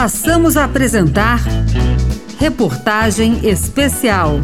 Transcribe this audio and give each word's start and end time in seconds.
Passamos 0.00 0.56
a 0.56 0.64
apresentar 0.64 1.42
Reportagem 2.38 3.46
Especial. 3.46 4.40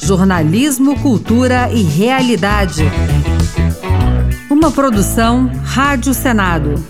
Jornalismo, 0.00 0.98
Cultura 1.02 1.70
e 1.70 1.82
Realidade. 1.82 2.84
Uma 4.48 4.70
produção 4.70 5.50
Rádio 5.62 6.14
Senado. 6.14 6.82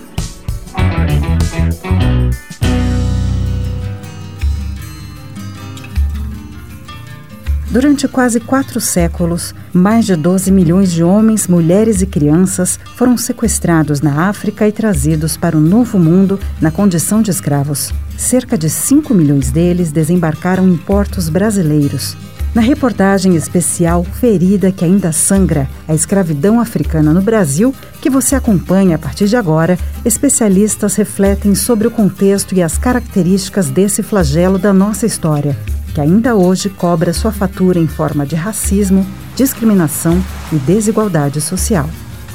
Durante 7.71 8.07
quase 8.07 8.39
quatro 8.39 8.81
séculos, 8.81 9.53
mais 9.71 10.03
de 10.03 10.15
12 10.15 10.51
milhões 10.51 10.91
de 10.91 11.03
homens, 11.03 11.47
mulheres 11.47 12.01
e 12.01 12.07
crianças 12.07 12.79
foram 12.95 13.15
sequestrados 13.15 14.01
na 14.01 14.27
África 14.27 14.67
e 14.67 14.71
trazidos 14.71 15.37
para 15.37 15.55
o 15.55 15.61
Novo 15.61 15.99
Mundo 15.99 16.39
na 16.59 16.71
condição 16.71 17.21
de 17.21 17.29
escravos. 17.29 17.93
Cerca 18.17 18.57
de 18.57 18.71
5 18.71 19.13
milhões 19.13 19.51
deles 19.51 19.91
desembarcaram 19.91 20.67
em 20.67 20.75
portos 20.77 21.29
brasileiros. 21.29 22.17
Na 22.53 22.61
reportagem 22.61 23.35
especial 23.35 24.03
Ferida 24.03 24.71
que 24.71 24.83
ainda 24.83 25.11
sangra, 25.11 25.69
a 25.87 25.93
escravidão 25.93 26.59
africana 26.59 27.13
no 27.13 27.21
Brasil, 27.21 27.73
que 28.01 28.09
você 28.09 28.35
acompanha 28.35 28.95
a 28.95 28.99
partir 28.99 29.27
de 29.27 29.35
agora, 29.35 29.77
especialistas 30.03 30.95
refletem 30.95 31.53
sobre 31.53 31.87
o 31.87 31.91
contexto 31.91 32.55
e 32.55 32.63
as 32.63 32.77
características 32.77 33.69
desse 33.69 34.01
flagelo 34.01 34.57
da 34.57 34.73
nossa 34.73 35.05
história 35.05 35.55
que 35.93 36.01
ainda 36.01 36.35
hoje 36.35 36.69
cobra 36.69 37.13
sua 37.13 37.31
fatura 37.31 37.79
em 37.79 37.87
forma 37.87 38.25
de 38.25 38.35
racismo, 38.35 39.05
discriminação 39.35 40.23
e 40.51 40.55
desigualdade 40.55 41.41
social. 41.41 41.89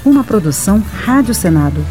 Uma 0.04 0.22
produção 0.22 0.82
Rádio 1.04 1.34
Senado. 1.34 1.82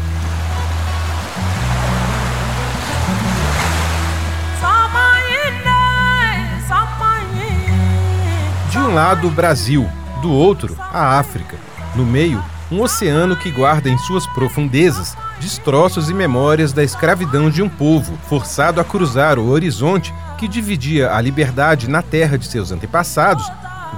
Um 8.94 8.96
lado, 8.96 9.26
o 9.26 9.30
Brasil, 9.30 9.90
do 10.22 10.30
outro, 10.30 10.76
a 10.78 11.18
África. 11.18 11.56
No 11.96 12.06
meio, 12.06 12.40
um 12.70 12.80
oceano 12.80 13.34
que 13.34 13.50
guarda 13.50 13.88
em 13.90 13.98
suas 13.98 14.24
profundezas 14.28 15.16
destroços 15.40 16.08
e 16.08 16.14
memórias 16.14 16.72
da 16.72 16.84
escravidão 16.84 17.50
de 17.50 17.60
um 17.60 17.68
povo 17.68 18.16
forçado 18.28 18.80
a 18.80 18.84
cruzar 18.84 19.36
o 19.36 19.48
horizonte 19.48 20.14
que 20.38 20.46
dividia 20.46 21.12
a 21.12 21.20
liberdade 21.20 21.90
na 21.90 22.02
terra 22.02 22.38
de 22.38 22.46
seus 22.46 22.70
antepassados 22.70 23.44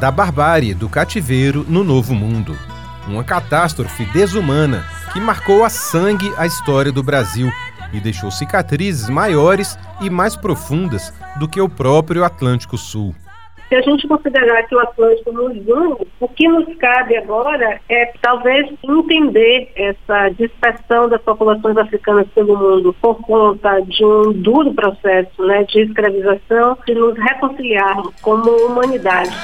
da 0.01 0.11
barbárie 0.11 0.73
do 0.73 0.89
cativeiro 0.89 1.67
no 1.69 1.85
Novo 1.85 2.15
Mundo. 2.15 2.59
Uma 3.07 3.23
catástrofe 3.23 4.07
desumana 4.07 4.83
que 5.13 5.21
marcou 5.21 5.63
a 5.63 5.69
sangue 5.69 6.33
a 6.39 6.47
história 6.47 6.91
do 6.91 7.03
Brasil 7.03 7.53
e 7.93 8.01
deixou 8.01 8.31
cicatrizes 8.31 9.11
maiores 9.11 9.79
e 10.01 10.09
mais 10.09 10.35
profundas 10.37 11.13
do 11.39 11.47
que 11.47 11.61
o 11.61 11.69
próprio 11.69 12.25
Atlântico 12.25 12.79
Sul. 12.79 13.15
Se 13.69 13.75
a 13.75 13.81
gente 13.83 14.07
considerar 14.07 14.63
que 14.63 14.77
o 14.77 14.79
Atlântico 14.79 15.33
nos 15.33 15.57
une, 15.57 16.07
o 16.21 16.29
que 16.29 16.47
nos 16.47 16.73
cabe 16.77 17.17
agora 17.17 17.81
é 17.89 18.13
talvez 18.23 18.73
entender 18.85 19.73
essa 19.75 20.29
dispersão 20.29 21.09
das 21.09 21.21
populações 21.23 21.77
africanas 21.77 22.29
pelo 22.33 22.57
mundo 22.57 22.95
por 23.03 23.17
conta 23.23 23.81
de 23.81 24.05
um 24.05 24.33
duro 24.33 24.73
processo 24.73 25.45
né, 25.45 25.65
de 25.65 25.81
escravização, 25.81 26.79
de 26.87 26.95
nos 26.95 27.19
reconciliarmos 27.19 28.15
como 28.23 28.49
humanidade. 28.51 29.37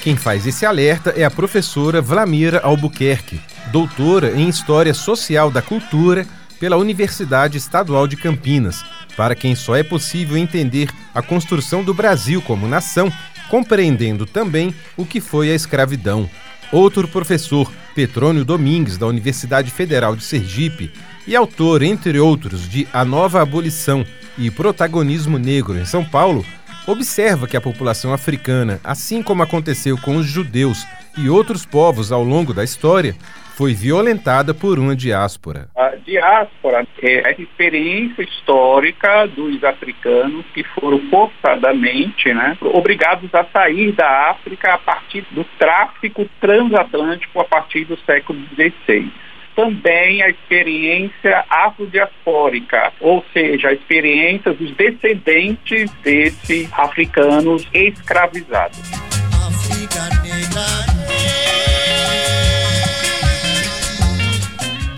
Quem 0.00 0.16
faz 0.16 0.46
esse 0.46 0.64
alerta 0.64 1.12
é 1.16 1.24
a 1.24 1.30
professora 1.30 2.00
Vlamira 2.00 2.60
Albuquerque, 2.60 3.40
doutora 3.72 4.30
em 4.30 4.48
História 4.48 4.94
Social 4.94 5.50
da 5.50 5.60
Cultura 5.60 6.24
pela 6.60 6.76
Universidade 6.76 7.58
Estadual 7.58 8.06
de 8.06 8.16
Campinas 8.16 8.84
para 9.18 9.34
quem 9.34 9.56
só 9.56 9.74
é 9.74 9.82
possível 9.82 10.36
entender 10.36 10.88
a 11.12 11.20
construção 11.20 11.82
do 11.82 11.92
Brasil 11.92 12.40
como 12.40 12.68
nação, 12.68 13.12
compreendendo 13.50 14.24
também 14.24 14.72
o 14.96 15.04
que 15.04 15.20
foi 15.20 15.50
a 15.50 15.56
escravidão. 15.56 16.30
Outro 16.70 17.08
professor, 17.08 17.68
Petrônio 17.96 18.44
Domingues, 18.44 18.96
da 18.96 19.08
Universidade 19.08 19.72
Federal 19.72 20.14
de 20.14 20.22
Sergipe, 20.22 20.92
e 21.26 21.34
autor, 21.34 21.82
entre 21.82 22.20
outros, 22.20 22.68
de 22.68 22.86
A 22.92 23.04
Nova 23.04 23.42
Abolição 23.42 24.06
e 24.38 24.52
Protagonismo 24.52 25.36
Negro 25.36 25.76
em 25.76 25.84
São 25.84 26.04
Paulo, 26.04 26.46
observa 26.86 27.48
que 27.48 27.56
a 27.56 27.60
população 27.60 28.12
africana, 28.12 28.80
assim 28.84 29.20
como 29.20 29.42
aconteceu 29.42 29.98
com 29.98 30.16
os 30.16 30.26
judeus 30.26 30.86
e 31.16 31.28
outros 31.28 31.66
povos 31.66 32.12
ao 32.12 32.22
longo 32.22 32.54
da 32.54 32.62
história, 32.62 33.16
foi 33.58 33.74
violentada 33.74 34.54
por 34.54 34.78
uma 34.78 34.94
diáspora. 34.94 35.66
A 35.76 35.96
diáspora 35.96 36.86
é 37.02 37.26
a 37.26 37.32
experiência 37.32 38.22
histórica 38.22 39.26
dos 39.26 39.64
africanos 39.64 40.46
que 40.54 40.62
foram 40.62 41.00
forçadamente 41.10 42.32
né, 42.32 42.56
obrigados 42.60 43.34
a 43.34 43.44
sair 43.46 43.90
da 43.90 44.30
África 44.30 44.74
a 44.74 44.78
partir 44.78 45.26
do 45.32 45.42
tráfico 45.58 46.24
transatlântico 46.40 47.40
a 47.40 47.44
partir 47.44 47.84
do 47.84 47.98
século 48.06 48.38
XVI 48.54 49.10
também 49.56 50.22
a 50.22 50.28
experiência 50.28 51.44
afrodiaspórica, 51.50 52.92
ou 53.00 53.24
seja, 53.32 53.70
a 53.70 53.72
experiência 53.72 54.52
dos 54.52 54.70
descendentes 54.76 55.90
desses 56.04 56.72
africanos 56.72 57.66
escravizados. 57.74 59.08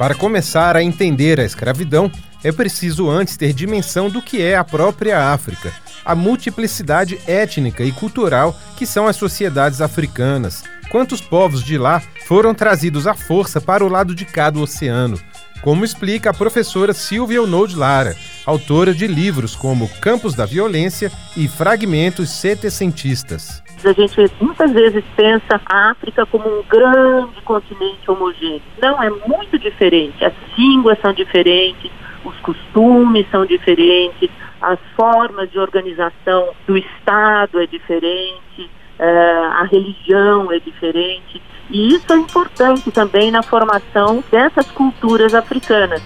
Para 0.00 0.14
começar 0.14 0.78
a 0.78 0.82
entender 0.82 1.38
a 1.38 1.44
escravidão, 1.44 2.10
é 2.42 2.50
preciso 2.50 3.10
antes 3.10 3.36
ter 3.36 3.52
dimensão 3.52 4.08
do 4.08 4.22
que 4.22 4.40
é 4.40 4.56
a 4.56 4.64
própria 4.64 5.30
África, 5.30 5.70
a 6.02 6.14
multiplicidade 6.14 7.18
étnica 7.26 7.84
e 7.84 7.92
cultural 7.92 8.58
que 8.78 8.86
são 8.86 9.06
as 9.06 9.16
sociedades 9.16 9.82
africanas. 9.82 10.64
Quantos 10.88 11.20
povos 11.20 11.62
de 11.62 11.76
lá 11.76 12.02
foram 12.26 12.54
trazidos 12.54 13.06
à 13.06 13.12
força 13.12 13.60
para 13.60 13.84
o 13.84 13.90
lado 13.90 14.14
de 14.14 14.24
cá 14.24 14.48
do 14.48 14.62
oceano? 14.62 15.20
Como 15.60 15.84
explica 15.84 16.30
a 16.30 16.34
professora 16.34 16.94
Silvia 16.94 17.42
Onold 17.42 17.76
Lara, 17.76 18.16
autora 18.46 18.94
de 18.94 19.06
livros 19.06 19.54
como 19.54 19.86
Campos 20.00 20.32
da 20.32 20.46
Violência 20.46 21.12
e 21.36 21.46
Fragmentos 21.46 22.30
Setecentistas. 22.30 23.62
A 23.84 23.92
gente 23.92 24.30
muitas 24.40 24.72
vezes 24.72 25.04
pensa 25.16 25.60
a 25.66 25.90
África 25.90 26.26
como 26.26 26.46
um 26.48 26.62
grande 26.62 27.40
continente 27.42 28.10
homogêneo. 28.10 28.62
Não, 28.80 29.02
é 29.02 29.10
muito 29.10 29.58
diferente. 29.58 30.24
As 30.24 30.34
línguas 30.56 30.98
são 31.00 31.12
diferentes, 31.12 31.90
os 32.24 32.36
costumes 32.40 33.26
são 33.30 33.46
diferentes, 33.46 34.30
as 34.60 34.78
formas 34.94 35.50
de 35.50 35.58
organização 35.58 36.50
do 36.66 36.76
Estado 36.76 37.60
é 37.60 37.66
diferente, 37.66 38.70
eh, 38.98 39.48
a 39.52 39.64
religião 39.64 40.52
é 40.52 40.58
diferente. 40.58 41.40
E 41.70 41.94
isso 41.94 42.12
é 42.12 42.16
importante 42.16 42.90
também 42.90 43.30
na 43.30 43.42
formação 43.42 44.22
dessas 44.30 44.70
culturas 44.72 45.34
africanas. 45.34 46.02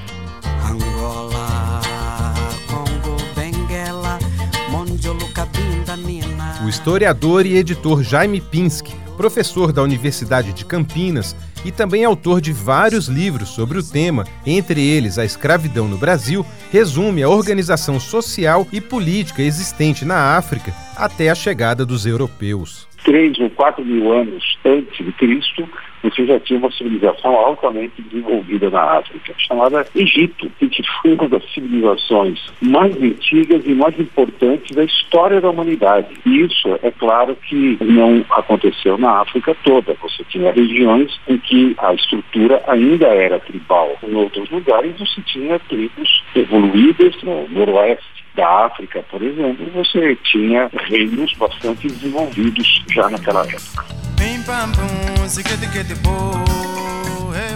O 6.64 6.68
historiador 6.68 7.44
e 7.44 7.58
editor 7.58 8.02
Jaime 8.02 8.40
Pinsky, 8.40 8.94
professor 9.18 9.70
da 9.70 9.82
Universidade 9.82 10.54
de 10.54 10.64
Campinas 10.64 11.36
e 11.62 11.70
também 11.70 12.06
autor 12.06 12.40
de 12.40 12.54
vários 12.54 13.06
livros 13.06 13.50
sobre 13.50 13.78
o 13.78 13.82
tema, 13.82 14.24
entre 14.46 14.80
eles 14.80 15.18
A 15.18 15.26
Escravidão 15.26 15.86
no 15.86 15.98
Brasil, 15.98 16.42
resume 16.72 17.22
a 17.22 17.28
organização 17.28 18.00
social 18.00 18.66
e 18.72 18.80
política 18.80 19.42
existente 19.42 20.06
na 20.06 20.38
África 20.38 20.72
até 20.96 21.28
a 21.28 21.34
chegada 21.34 21.84
dos 21.84 22.06
europeus. 22.06 22.88
Três 23.04 23.38
ou 23.38 23.50
quatro 23.50 23.84
mil 23.84 24.10
anos 24.10 24.58
antes 24.64 25.04
de 25.04 25.12
Cristo, 25.12 25.68
você 26.04 26.26
já 26.26 26.38
tinha 26.38 26.58
uma 26.58 26.70
civilização 26.70 27.34
altamente 27.34 28.02
desenvolvida 28.02 28.68
na 28.68 28.98
África, 28.98 29.34
chamada 29.38 29.86
Egito, 29.94 30.50
que 30.58 30.82
foi 31.00 31.14
uma 31.14 31.28
das 31.28 31.42
civilizações 31.52 32.52
mais 32.60 32.94
antigas 33.02 33.62
e 33.64 33.74
mais 33.74 33.98
importantes 33.98 34.76
da 34.76 34.84
história 34.84 35.40
da 35.40 35.48
humanidade. 35.48 36.08
E 36.26 36.42
isso, 36.42 36.78
é 36.82 36.90
claro 36.90 37.34
que 37.36 37.78
não 37.80 38.24
aconteceu 38.30 38.98
na 38.98 39.20
África 39.20 39.56
toda. 39.64 39.96
Você 40.02 40.22
tinha 40.24 40.52
regiões 40.52 41.18
em 41.26 41.38
que 41.38 41.74
a 41.78 41.94
estrutura 41.94 42.62
ainda 42.66 43.06
era 43.06 43.40
tribal. 43.40 43.96
Em 44.02 44.14
outros 44.14 44.50
lugares 44.50 44.98
você 44.98 45.22
tinha 45.22 45.58
tribos 45.58 46.22
evoluídas 46.34 47.14
no 47.22 47.48
noroeste 47.48 48.23
da 48.34 48.66
África, 48.66 49.04
por 49.10 49.22
exemplo, 49.22 49.70
você 49.72 50.16
tinha 50.16 50.68
reinos 50.88 51.32
bastante 51.34 51.88
desenvolvidos 51.88 52.84
já 52.92 53.08
naquela 53.08 53.42
época. 53.46 53.84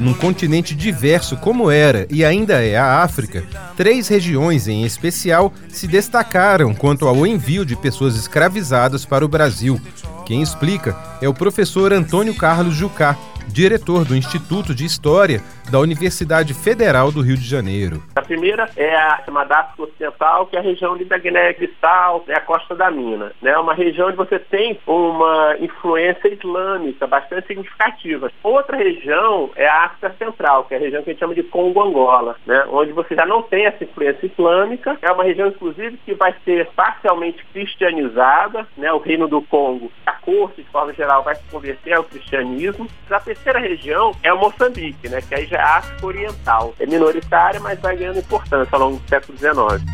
Num 0.00 0.14
continente 0.14 0.74
diverso 0.74 1.36
como 1.36 1.70
era 1.70 2.06
e 2.10 2.24
ainda 2.24 2.62
é 2.64 2.76
a 2.76 3.02
África, 3.02 3.44
três 3.76 4.06
regiões 4.06 4.68
em 4.68 4.84
especial 4.84 5.52
se 5.68 5.88
destacaram 5.88 6.74
quanto 6.74 7.06
ao 7.08 7.26
envio 7.26 7.64
de 7.66 7.74
pessoas 7.74 8.16
escravizadas 8.16 9.04
para 9.04 9.24
o 9.24 9.28
Brasil. 9.28 9.80
Quem 10.24 10.42
explica 10.42 10.96
é 11.20 11.28
o 11.28 11.34
professor 11.34 11.92
Antônio 11.92 12.34
Carlos 12.34 12.74
Jucá, 12.74 13.16
diretor 13.48 14.04
do 14.04 14.16
Instituto 14.16 14.74
de 14.74 14.84
História 14.84 15.42
da 15.70 15.78
Universidade 15.78 16.54
Federal 16.54 17.12
do 17.12 17.20
Rio 17.20 17.36
de 17.36 17.46
Janeiro. 17.46 18.02
A 18.16 18.22
primeira 18.22 18.68
é 18.76 18.96
a 18.96 19.22
chamada 19.24 19.58
África 19.58 19.82
Ocidental, 19.82 20.46
que 20.46 20.56
é 20.56 20.58
a 20.58 20.62
região 20.62 20.94
ali 20.94 21.04
da 21.04 21.18
Guiné-Bissau, 21.18 22.24
é 22.28 22.34
a 22.34 22.40
costa 22.40 22.74
da 22.74 22.90
Mina. 22.90 23.32
É 23.42 23.46
né? 23.46 23.58
uma 23.58 23.74
região 23.74 24.08
onde 24.08 24.16
você 24.16 24.38
tem 24.38 24.78
uma 24.86 25.56
influência 25.60 26.28
islâmica 26.28 27.06
bastante 27.06 27.48
significativa. 27.48 28.30
Outra 28.42 28.76
região 28.76 29.50
é 29.56 29.66
a 29.66 29.84
África 29.84 30.14
Central, 30.18 30.64
que 30.64 30.74
é 30.74 30.78
a 30.78 30.80
região 30.80 31.02
que 31.02 31.10
a 31.10 31.12
gente 31.12 31.20
chama 31.20 31.34
de 31.34 31.42
Congo-Angola, 31.42 32.36
né? 32.46 32.64
onde 32.70 32.92
você 32.92 33.14
já 33.14 33.26
não 33.26 33.42
tem 33.42 33.66
essa 33.66 33.84
influência 33.84 34.26
islâmica. 34.26 34.96
É 35.02 35.12
uma 35.12 35.24
região, 35.24 35.48
inclusive, 35.48 35.98
que 36.04 36.14
vai 36.14 36.34
ser 36.44 36.68
parcialmente 36.74 37.44
cristianizada. 37.52 38.66
Né? 38.76 38.90
O 38.92 38.98
Reino 38.98 39.28
do 39.28 39.42
Congo, 39.42 39.92
a 40.06 40.12
corte, 40.12 40.62
de 40.62 40.70
forma 40.70 40.94
geral, 40.94 41.22
vai 41.22 41.34
se 41.34 41.44
converter 41.50 41.92
ao 41.92 42.04
cristianismo. 42.04 42.88
A 43.10 43.20
terceira 43.20 43.58
região 43.58 44.12
é 44.22 44.32
o 44.32 44.38
Moçambique, 44.38 45.08
né? 45.08 45.20
que 45.20 45.34
aí 45.34 45.46
já 45.46 45.57
África 45.58 46.06
Oriental. 46.06 46.74
É 46.78 46.86
minoritária, 46.86 47.60
mas 47.60 47.78
vai 47.80 47.96
ganhando 47.96 48.18
importância 48.18 48.68
ao 48.72 48.80
longo 48.80 48.98
do 48.98 49.08
século 49.08 49.36
XIX. 49.38 49.84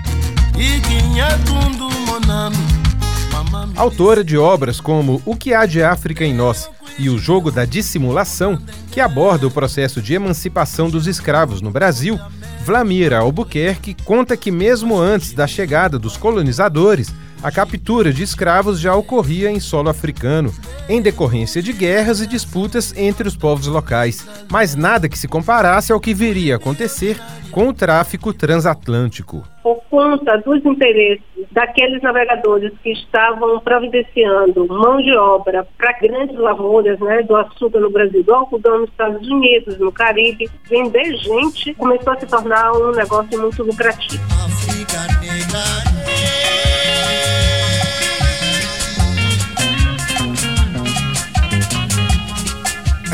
Autora 3.76 4.22
de 4.22 4.38
obras 4.38 4.80
como 4.80 5.20
O 5.24 5.36
que 5.36 5.52
há 5.52 5.66
de 5.66 5.82
África 5.82 6.24
em 6.24 6.34
nós 6.34 6.70
e 6.98 7.08
O 7.08 7.18
jogo 7.18 7.50
da 7.50 7.64
dissimulação, 7.64 8.58
que 8.90 9.00
aborda 9.00 9.46
o 9.46 9.50
processo 9.50 10.00
de 10.00 10.14
emancipação 10.14 10.88
dos 10.88 11.06
escravos 11.06 11.60
no 11.60 11.70
Brasil, 11.70 12.18
Vlamira 12.64 13.18
Albuquerque 13.18 13.96
conta 14.04 14.36
que 14.36 14.50
mesmo 14.50 14.96
antes 14.96 15.32
da 15.32 15.46
chegada 15.46 15.98
dos 15.98 16.16
colonizadores, 16.16 17.12
a 17.42 17.52
captura 17.52 18.10
de 18.10 18.22
escravos 18.22 18.80
já 18.80 18.94
ocorria 18.94 19.50
em 19.50 19.60
solo 19.60 19.90
africano, 19.90 20.50
em 20.88 21.02
decorrência 21.02 21.60
de 21.60 21.74
guerras 21.74 22.22
e 22.22 22.26
disputas 22.26 22.96
entre 22.96 23.28
os 23.28 23.36
povos 23.36 23.66
locais, 23.66 24.26
mas 24.50 24.74
nada 24.74 25.10
que 25.10 25.18
se 25.18 25.28
comparasse 25.28 25.92
ao 25.92 26.00
que 26.00 26.14
viria 26.14 26.54
a 26.54 26.56
acontecer 26.56 27.18
com 27.50 27.68
o 27.68 27.74
tráfico 27.74 28.32
transatlântico. 28.32 29.44
Por 29.62 29.80
conta 29.90 30.38
dos 30.38 30.64
interesses 30.64 31.22
daqueles 31.52 32.02
navegadores 32.02 32.72
que 32.82 32.90
estavam 32.90 33.60
providenciando 33.60 34.66
mão 34.66 34.96
de 34.96 35.14
obra 35.16 35.64
para 35.78 35.92
grandes 36.00 36.36
lavouras 36.36 36.83
né, 36.84 37.22
do 37.22 37.36
açúcar 37.36 37.80
no 37.80 37.90
Brasil, 37.90 38.22
do 38.22 38.34
algodão 38.34 38.80
nos 38.80 38.90
Estados 38.90 39.26
Unidos, 39.26 39.78
no 39.78 39.90
Caribe, 39.90 40.50
vender 40.68 41.16
gente 41.16 41.74
começou 41.74 42.12
a 42.12 42.20
se 42.20 42.26
tornar 42.26 42.72
um 42.72 42.92
negócio 42.92 43.40
muito 43.40 43.62
lucrativo. 43.62 44.22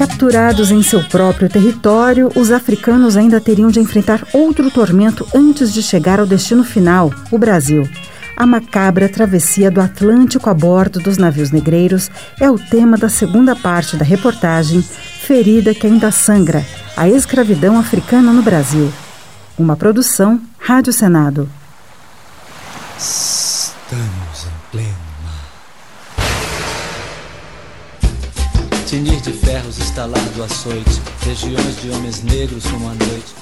Capturados 0.00 0.70
em 0.70 0.82
seu 0.82 1.05
próprio 1.05 1.46
território, 1.46 2.31
os 2.34 2.50
africanos 2.50 3.19
ainda 3.19 3.38
teriam 3.38 3.70
de 3.70 3.81
enfrentar 3.81 4.26
outro 4.32 4.70
tormento 4.70 5.26
antes 5.34 5.75
de 5.75 5.82
chegar 5.82 6.19
ao 6.19 6.26
destino 6.26 6.64
final, 6.64 7.11
o 7.31 7.37
Brasil. 7.37 7.82
A 8.40 8.46
macabra 8.46 9.06
travessia 9.06 9.70
do 9.70 9.82
Atlântico 9.82 10.48
a 10.48 10.54
bordo 10.54 10.98
dos 10.98 11.19
navios 11.19 11.50
negreiros 11.50 12.10
é 12.40 12.50
o 12.50 12.58
tema 12.58 12.96
da 12.96 13.10
segunda 13.10 13.54
parte 13.54 13.98
da 13.98 14.04
reportagem 14.04 14.81
Ferida 14.81 15.75
que 15.75 15.87
ainda 15.87 16.10
sangra: 16.10 16.64
a 16.96 17.06
escravidão 17.06 17.78
africana 17.78 18.32
no 18.32 18.40
Brasil. 18.40 18.90
Uma 19.58 19.76
produção 19.76 20.40
Rádio 20.58 20.90
Senado. 20.90 21.50
Estamos 22.96 24.46
em 24.46 24.70
pleno 24.72 24.94
Tinir 28.87 29.20
de 29.20 29.32
ferros 29.32 29.78
estalado 29.78 30.42
açoite, 30.42 31.02
regiões 31.20 31.82
de 31.82 31.90
homens 31.90 32.22
negros 32.22 32.64
como 32.70 32.88
a 32.88 32.94
noite. 32.94 33.34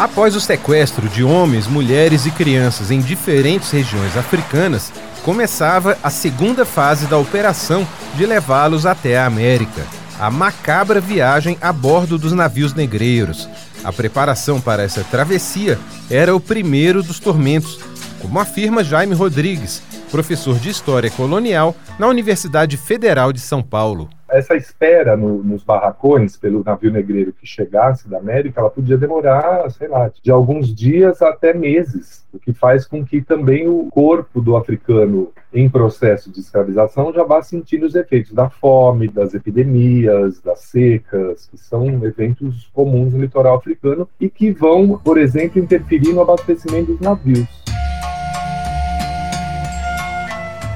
Após 0.00 0.34
o 0.34 0.40
sequestro 0.40 1.10
de 1.10 1.22
homens, 1.22 1.66
mulheres 1.66 2.24
e 2.24 2.30
crianças 2.30 2.90
em 2.90 3.00
diferentes 3.00 3.70
regiões 3.70 4.16
africanas, 4.16 4.90
começava 5.22 5.98
a 6.02 6.08
segunda 6.08 6.64
fase 6.64 7.04
da 7.04 7.18
operação 7.18 7.86
de 8.16 8.24
levá-los 8.24 8.86
até 8.86 9.18
a 9.18 9.26
América, 9.26 9.86
a 10.18 10.30
macabra 10.30 11.02
viagem 11.02 11.58
a 11.60 11.70
bordo 11.70 12.16
dos 12.16 12.32
navios 12.32 12.72
negreiros. 12.72 13.46
A 13.84 13.92
preparação 13.92 14.58
para 14.58 14.82
essa 14.82 15.04
travessia 15.04 15.78
era 16.10 16.34
o 16.34 16.40
primeiro 16.40 17.02
dos 17.02 17.20
tormentos, 17.20 17.78
como 18.22 18.40
afirma 18.40 18.82
Jaime 18.82 19.14
Rodrigues, 19.14 19.82
professor 20.10 20.58
de 20.58 20.70
História 20.70 21.10
Colonial 21.10 21.76
na 21.98 22.08
Universidade 22.08 22.78
Federal 22.78 23.34
de 23.34 23.40
São 23.40 23.62
Paulo. 23.62 24.08
Essa 24.30 24.54
espera 24.54 25.16
no, 25.16 25.42
nos 25.42 25.64
barracões 25.64 26.36
pelo 26.36 26.62
navio 26.64 26.92
negreiro 26.92 27.32
que 27.32 27.46
chegasse 27.46 28.08
da 28.08 28.18
América, 28.18 28.60
ela 28.60 28.70
podia 28.70 28.96
demorar, 28.96 29.68
sei 29.70 29.88
lá, 29.88 30.10
de 30.22 30.30
alguns 30.30 30.74
dias 30.74 31.20
até 31.20 31.52
meses, 31.52 32.24
o 32.32 32.38
que 32.38 32.52
faz 32.52 32.86
com 32.86 33.04
que 33.04 33.20
também 33.20 33.68
o 33.68 33.88
corpo 33.90 34.40
do 34.40 34.56
africano 34.56 35.32
em 35.52 35.68
processo 35.68 36.30
de 36.30 36.40
escravização 36.40 37.12
já 37.12 37.24
vá 37.24 37.42
sentindo 37.42 37.86
os 37.86 37.94
efeitos 37.96 38.32
da 38.32 38.48
fome, 38.48 39.08
das 39.08 39.34
epidemias, 39.34 40.40
das 40.40 40.60
secas, 40.60 41.48
que 41.50 41.58
são 41.58 41.86
eventos 42.04 42.70
comuns 42.72 43.12
no 43.12 43.20
litoral 43.20 43.56
africano 43.56 44.08
e 44.20 44.30
que 44.30 44.52
vão, 44.52 44.96
por 44.98 45.18
exemplo, 45.18 45.60
interferir 45.60 46.12
no 46.12 46.20
abastecimento 46.20 46.92
dos 46.92 47.00
navios. 47.00 47.69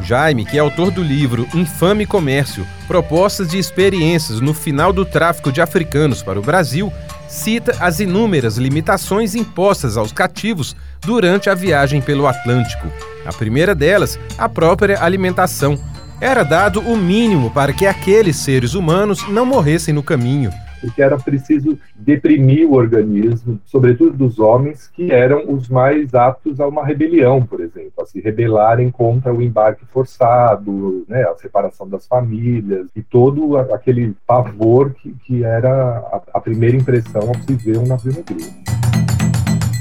Jaime, 0.04 0.44
que 0.44 0.58
é 0.58 0.60
autor 0.60 0.90
do 0.90 1.02
livro 1.02 1.48
Infame 1.54 2.04
Comércio 2.04 2.66
Propostas 2.86 3.48
de 3.48 3.58
Experiências 3.58 4.38
no 4.38 4.52
Final 4.52 4.92
do 4.92 5.04
Tráfico 5.04 5.50
de 5.50 5.62
Africanos 5.62 6.22
para 6.22 6.38
o 6.38 6.42
Brasil, 6.42 6.92
cita 7.26 7.74
as 7.80 8.00
inúmeras 8.00 8.58
limitações 8.58 9.34
impostas 9.34 9.96
aos 9.96 10.12
cativos 10.12 10.76
durante 11.00 11.48
a 11.48 11.54
viagem 11.54 12.02
pelo 12.02 12.26
Atlântico. 12.26 12.86
A 13.24 13.32
primeira 13.32 13.74
delas, 13.74 14.18
a 14.36 14.48
própria 14.48 15.02
alimentação. 15.02 15.78
Era 16.20 16.42
dado 16.42 16.80
o 16.80 16.96
mínimo 16.96 17.50
para 17.50 17.72
que 17.72 17.86
aqueles 17.86 18.36
seres 18.36 18.74
humanos 18.74 19.26
não 19.28 19.46
morressem 19.46 19.92
no 19.92 20.02
caminho 20.02 20.52
porque 20.84 21.02
era 21.02 21.16
preciso 21.16 21.78
deprimir 21.96 22.68
o 22.68 22.74
organismo, 22.74 23.58
sobretudo 23.64 24.12
dos 24.12 24.38
homens, 24.38 24.86
que 24.86 25.10
eram 25.10 25.50
os 25.50 25.66
mais 25.68 26.14
aptos 26.14 26.60
a 26.60 26.68
uma 26.68 26.84
rebelião, 26.84 27.42
por 27.42 27.60
exemplo, 27.60 27.92
a 28.02 28.04
se 28.04 28.20
rebelarem 28.20 28.90
contra 28.90 29.32
o 29.32 29.40
embarque 29.40 29.86
forçado, 29.86 31.06
né, 31.08 31.22
a 31.22 31.34
separação 31.36 31.88
das 31.88 32.06
famílias 32.06 32.88
e 32.94 33.02
todo 33.02 33.56
aquele 33.56 34.14
pavor 34.26 34.92
que, 34.94 35.14
que 35.24 35.42
era 35.42 35.70
a, 35.72 36.22
a 36.34 36.40
primeira 36.40 36.76
impressão 36.76 37.22
ao 37.22 37.34
se 37.42 37.54
ver 37.54 37.78
um 37.78 37.86
navio 37.86 38.12
negreiro. 38.12 38.52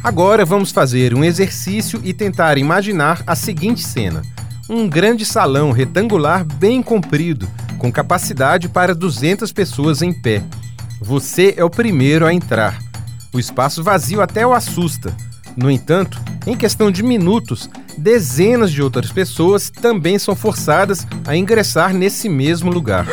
Agora 0.01 0.46
vamos 0.46 0.72
fazer 0.72 1.13
um 1.13 1.24
exercício 1.24 2.00
e 2.04 2.13
tentar 2.13 2.58
imaginar 2.58 3.22
a 3.27 3.36
seguinte 3.36 3.84
cena. 3.84 4.22
Um 4.70 4.88
grande 4.88 5.25
salão 5.25 5.72
retangular 5.72 6.46
bem 6.46 6.82
comprido, 6.82 7.48
com 7.77 7.92
capacidade 7.92 8.70
para 8.70 8.96
200 8.96 9.51
pessoas 9.51 10.01
em 10.01 10.13
pé. 10.13 10.42
Você 11.05 11.53
é 11.57 11.65
o 11.65 11.69
primeiro 11.69 12.25
a 12.25 12.33
entrar. 12.33 12.79
O 13.33 13.38
espaço 13.38 13.83
vazio 13.83 14.22
até 14.22 14.48
o 14.48 14.53
assusta. 14.53 15.13
No 15.57 15.69
entanto, 15.69 16.17
em 16.48 16.55
questão 16.55 16.89
de 16.89 17.03
minutos, 17.03 17.69
dezenas 17.98 18.72
de 18.72 18.81
outras 18.81 19.12
pessoas 19.12 19.69
também 19.69 20.17
são 20.17 20.33
forçadas 20.33 21.05
a 21.27 21.36
ingressar 21.36 21.93
nesse 21.93 22.29
mesmo 22.29 22.72
lugar. 22.72 23.05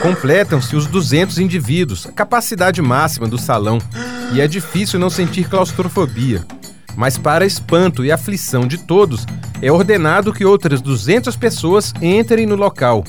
Completam-se 0.00 0.74
os 0.76 0.86
200 0.86 1.38
indivíduos, 1.38 2.06
a 2.06 2.12
capacidade 2.12 2.80
máxima 2.80 3.28
do 3.28 3.36
salão, 3.36 3.78
e 4.32 4.40
é 4.40 4.48
difícil 4.48 4.98
não 4.98 5.10
sentir 5.10 5.46
claustrofobia. 5.46 6.42
Mas, 6.96 7.18
para 7.18 7.44
espanto 7.44 8.02
e 8.02 8.10
aflição 8.10 8.66
de 8.66 8.78
todos, 8.78 9.26
é 9.60 9.70
ordenado 9.70 10.32
que 10.32 10.44
outras 10.46 10.80
200 10.80 11.36
pessoas 11.36 11.92
entrem 12.00 12.46
no 12.46 12.56
local, 12.56 13.04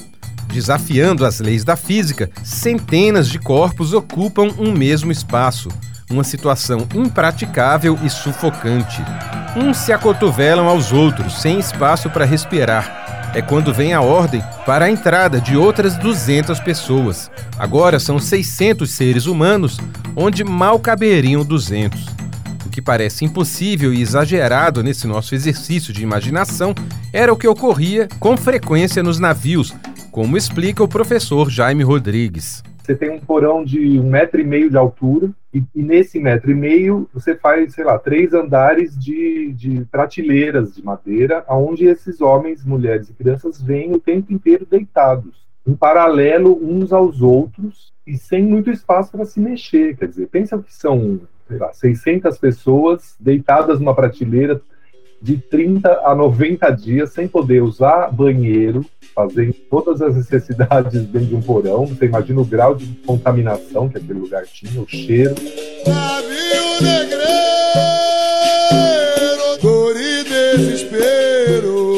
Desafiando 0.52 1.26
as 1.26 1.40
leis 1.40 1.64
da 1.64 1.76
física, 1.76 2.30
centenas 2.44 3.30
de 3.30 3.38
corpos 3.38 3.94
ocupam 3.94 4.50
um 4.58 4.72
mesmo 4.72 5.12
espaço. 5.12 5.70
Uma 6.10 6.24
situação 6.24 6.88
impraticável 6.96 7.98
e 8.04 8.10
sufocante. 8.10 9.00
Uns 9.56 9.78
se 9.78 9.94
acotovelam 9.94 10.68
aos 10.68 10.92
outros, 10.92 11.40
sem 11.40 11.60
espaço 11.60 12.10
para 12.10 12.26
respirar. 12.26 13.32
É 13.36 13.44
quando 13.44 13.72
vem 13.72 13.94
a 13.94 14.02
ordem 14.02 14.44
para 14.66 14.86
a 14.86 14.90
entrada 14.90 15.40
de 15.40 15.56
outras 15.56 15.96
200 15.98 16.60
pessoas. 16.62 17.30
Agora 17.60 18.00
são 18.00 18.18
600 18.18 18.90
seres 18.90 19.28
humanos, 19.28 19.80
onde 20.16 20.44
mal 20.44 20.80
caberiam 20.80 21.46
200. 21.46 22.08
O 22.66 22.70
que 22.70 22.82
parece 22.82 23.24
impossível 23.24 23.94
e 23.94 24.02
exagerado 24.02 24.82
nesse 24.82 25.06
nosso 25.06 25.36
exercício 25.36 25.94
de 25.94 26.02
imaginação 26.02 26.74
era 27.14 27.32
o 27.32 27.38
que 27.38 27.48
ocorria 27.48 28.08
com 28.20 28.36
frequência 28.36 29.04
nos 29.04 29.20
navios 29.20 29.76
como 30.20 30.36
explica 30.36 30.84
o 30.84 30.88
professor 30.88 31.50
Jaime 31.50 31.82
Rodrigues. 31.82 32.62
Você 32.84 32.94
tem 32.94 33.10
um 33.10 33.22
porão 33.22 33.64
de 33.64 33.98
um 33.98 34.10
metro 34.10 34.42
e 34.42 34.44
meio 34.44 34.70
de 34.70 34.76
altura, 34.76 35.30
e, 35.54 35.64
e 35.74 35.82
nesse 35.82 36.20
metro 36.20 36.52
e 36.52 36.54
meio 36.54 37.08
você 37.14 37.36
faz, 37.36 37.74
sei 37.74 37.86
lá, 37.86 37.98
três 37.98 38.34
andares 38.34 39.00
de, 39.00 39.54
de 39.54 39.86
prateleiras 39.86 40.76
de 40.76 40.84
madeira, 40.84 41.46
onde 41.48 41.86
esses 41.86 42.20
homens, 42.20 42.66
mulheres 42.66 43.10
e 43.10 43.14
crianças 43.14 43.62
vêm 43.62 43.94
o 43.94 43.98
tempo 43.98 44.34
inteiro 44.34 44.68
deitados. 44.70 45.48
em 45.66 45.74
paralelo 45.74 46.60
uns 46.62 46.92
aos 46.92 47.22
outros 47.22 47.94
e 48.06 48.18
sem 48.18 48.44
muito 48.44 48.70
espaço 48.70 49.14
para 49.14 49.24
se 49.24 49.40
mexer. 49.40 49.96
Quer 49.96 50.10
dizer, 50.10 50.28
pensa 50.28 50.58
que 50.58 50.76
são 50.76 51.22
sei 51.48 51.58
lá, 51.58 51.72
600 51.72 52.38
pessoas 52.38 53.16
deitadas 53.18 53.80
numa 53.80 53.96
prateleira 53.96 54.62
de 55.22 55.38
30 55.38 56.02
a 56.06 56.16
90 56.16 56.70
dias 56.72 57.12
sem 57.12 57.28
poder 57.28 57.62
usar 57.62 58.12
banheiro, 58.12 58.86
fazendo 59.14 59.54
todas 59.70 60.02
as 60.02 60.16
necessidades 60.16 61.04
dentro 61.06 61.28
de 61.28 61.36
um 61.36 61.42
porão. 61.42 61.86
Você 61.86 62.06
imagina 62.06 62.40
o 62.40 62.46
grau 62.46 62.74
de 62.76 62.86
contaminação 63.06 63.90
que 63.90 63.98
aquele 63.98 64.20
lugar 64.20 64.46
tinha, 64.46 64.82
o 64.82 64.88
cheiro. 64.88 65.36
Navio 65.86 66.82
negreiro, 66.82 67.20
dor 69.62 69.96
e 69.98 70.24
desespero. 70.24 71.90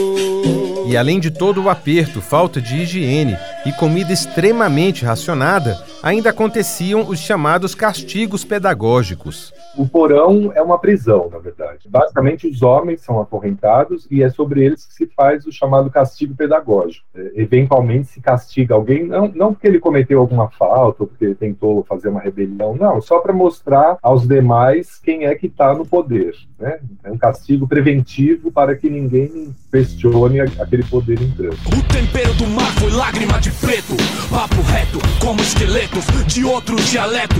E 0.87 0.97
além 0.97 1.19
de 1.19 1.31
todo 1.31 1.61
o 1.61 1.69
aperto, 1.69 2.19
falta 2.21 2.59
de 2.59 2.81
higiene 2.81 3.37
e 3.65 3.71
comida 3.71 4.11
extremamente 4.11 5.05
racionada, 5.05 5.77
ainda 6.01 6.31
aconteciam 6.31 7.07
os 7.07 7.19
chamados 7.19 7.75
castigos 7.75 8.43
pedagógicos. 8.43 9.53
O 9.77 9.87
porão 9.87 10.51
é 10.53 10.61
uma 10.61 10.79
prisão, 10.79 11.29
na 11.31 11.37
verdade. 11.37 11.87
Basicamente, 11.87 12.47
os 12.47 12.61
homens 12.61 13.01
são 13.01 13.21
acorrentados 13.21 14.07
e 14.09 14.23
é 14.23 14.29
sobre 14.29 14.65
eles 14.65 14.85
que 14.85 14.93
se 14.93 15.07
faz 15.15 15.45
o 15.45 15.51
chamado 15.51 15.89
castigo 15.89 16.35
pedagógico. 16.35 17.05
É, 17.15 17.31
eventualmente 17.35 18.07
se 18.07 18.19
castiga 18.19 18.75
alguém, 18.75 19.05
não, 19.05 19.31
não 19.33 19.53
porque 19.53 19.67
ele 19.67 19.79
cometeu 19.79 20.19
alguma 20.19 20.49
falta 20.49 21.03
ou 21.03 21.07
porque 21.07 21.25
ele 21.25 21.35
tentou 21.35 21.83
fazer 21.83 22.09
uma 22.09 22.19
rebelião, 22.19 22.75
não, 22.75 23.01
só 23.01 23.19
para 23.19 23.33
mostrar 23.33 23.97
aos 24.01 24.27
demais 24.27 24.97
quem 24.97 25.25
é 25.25 25.35
que 25.35 25.47
está 25.47 25.73
no 25.73 25.85
poder. 25.85 26.35
Né? 26.59 26.79
É 27.03 27.11
um 27.11 27.17
castigo 27.17 27.67
preventivo 27.67 28.51
para 28.51 28.75
que 28.75 28.89
ninguém 28.89 29.55
questione 29.71 30.39
aquele 30.39 30.83
poder 30.83 31.21
entrando. 31.21 31.57
O 31.67 31.93
tempero 31.93 32.33
do 32.33 32.47
mar 32.47 32.71
foi 32.79 32.91
lágrima 32.91 33.39
de 33.39 33.50
preto, 33.59 33.95
papo 34.29 34.61
reto, 34.61 34.99
como 35.19 35.41
esqueletos 35.41 36.05
de 36.27 36.43
outro 36.43 36.75
dialeto. 36.77 37.35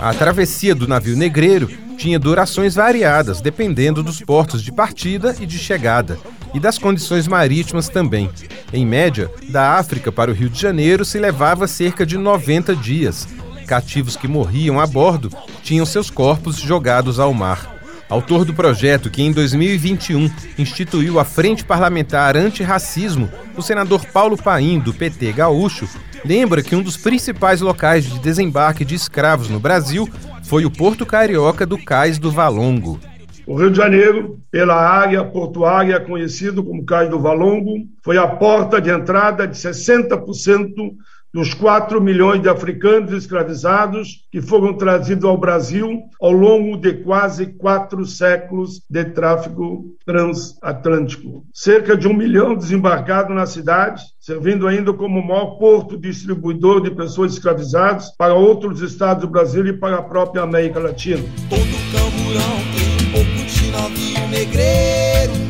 A 0.00 0.14
travessia 0.14 0.74
do 0.74 0.88
navio 0.88 1.16
negreiro 1.16 1.68
tinha 1.96 2.18
durações 2.18 2.74
variadas, 2.74 3.40
dependendo 3.40 4.02
dos 4.02 4.20
portos 4.20 4.62
de 4.62 4.72
partida 4.72 5.34
e 5.40 5.46
de 5.46 5.58
chegada, 5.58 6.18
e 6.52 6.60
das 6.60 6.78
condições 6.78 7.28
marítimas 7.28 7.88
também. 7.88 8.30
Em 8.72 8.84
média, 8.84 9.30
da 9.48 9.74
África 9.74 10.10
para 10.10 10.30
o 10.30 10.34
Rio 10.34 10.50
de 10.50 10.60
Janeiro 10.60 11.04
se 11.04 11.18
levava 11.18 11.66
cerca 11.66 12.04
de 12.04 12.16
90 12.16 12.74
dias. 12.74 13.28
Cativos 13.66 14.16
que 14.16 14.28
morriam 14.28 14.80
a 14.80 14.86
bordo 14.86 15.30
tinham 15.62 15.84
seus 15.84 16.10
corpos 16.10 16.56
jogados 16.56 17.18
ao 17.18 17.32
mar. 17.34 17.75
Autor 18.08 18.44
do 18.44 18.54
projeto 18.54 19.10
que 19.10 19.20
em 19.20 19.32
2021 19.32 20.30
instituiu 20.56 21.18
a 21.18 21.24
Frente 21.24 21.64
Parlamentar 21.64 22.36
Antirracismo, 22.36 23.28
o 23.56 23.62
senador 23.62 24.06
Paulo 24.06 24.36
Paim, 24.36 24.78
do 24.78 24.94
PT 24.94 25.32
Gaúcho, 25.32 25.88
lembra 26.24 26.62
que 26.62 26.76
um 26.76 26.82
dos 26.82 26.96
principais 26.96 27.60
locais 27.60 28.04
de 28.04 28.20
desembarque 28.20 28.84
de 28.84 28.94
escravos 28.94 29.48
no 29.48 29.58
Brasil 29.58 30.08
foi 30.44 30.64
o 30.64 30.70
Porto 30.70 31.04
Carioca 31.04 31.66
do 31.66 31.76
Cais 31.76 32.16
do 32.16 32.30
Valongo. 32.30 33.00
O 33.44 33.56
Rio 33.56 33.70
de 33.70 33.76
Janeiro, 33.76 34.40
pela 34.52 34.74
área 34.76 35.24
portuária 35.24 35.98
conhecido 35.98 36.62
como 36.62 36.84
Cais 36.84 37.10
do 37.10 37.18
Valongo, 37.18 37.88
foi 38.04 38.18
a 38.18 38.26
porta 38.26 38.80
de 38.80 38.90
entrada 38.90 39.48
de 39.48 39.56
60% 39.56 40.94
dos 41.36 41.52
4 41.52 42.00
milhões 42.00 42.40
de 42.40 42.48
africanos 42.48 43.12
escravizados 43.12 44.26
que 44.32 44.40
foram 44.40 44.72
trazidos 44.72 45.26
ao 45.26 45.36
Brasil 45.36 46.00
ao 46.18 46.32
longo 46.32 46.78
de 46.78 46.94
quase 46.94 47.44
quatro 47.44 48.06
séculos 48.06 48.80
de 48.88 49.04
tráfico 49.04 49.84
transatlântico. 50.06 51.44
Cerca 51.52 51.94
de 51.94 52.08
um 52.08 52.14
milhão 52.14 52.56
desembarcado 52.56 53.34
na 53.34 53.44
cidade, 53.44 54.02
servindo 54.18 54.66
ainda 54.66 54.94
como 54.94 55.22
maior 55.22 55.58
porto 55.58 55.98
distribuidor 55.98 56.80
de 56.80 56.90
pessoas 56.90 57.34
escravizadas 57.34 58.16
para 58.16 58.32
outros 58.32 58.80
estados 58.80 59.20
do 59.20 59.30
Brasil 59.30 59.66
e 59.66 59.74
para 59.74 59.98
a 59.98 60.02
própria 60.02 60.42
América 60.42 60.80
Latina. 60.80 61.22
Todo 61.50 61.60
camburão 61.92 62.56
tem 62.72 63.08
um 63.08 63.12
pouco 63.12 63.46
de 63.46 63.70
navio 63.72 64.28
negreiro. 64.30 65.45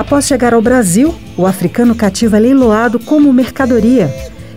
Após 0.00 0.26
chegar 0.26 0.54
ao 0.54 0.62
Brasil, 0.62 1.14
o 1.36 1.46
africano 1.46 1.94
cativo 1.94 2.34
é 2.34 2.38
leiloado 2.38 2.98
como 2.98 3.30
mercadoria 3.34 4.10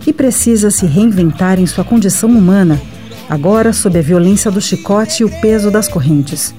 e 0.06 0.10
precisa 0.10 0.70
se 0.70 0.86
reinventar 0.86 1.60
em 1.60 1.66
sua 1.66 1.84
condição 1.84 2.30
humana, 2.30 2.80
agora 3.28 3.70
sob 3.70 3.98
a 3.98 4.00
violência 4.00 4.50
do 4.50 4.58
chicote 4.58 5.22
e 5.22 5.26
o 5.26 5.40
peso 5.42 5.70
das 5.70 5.86
correntes. 5.86 6.54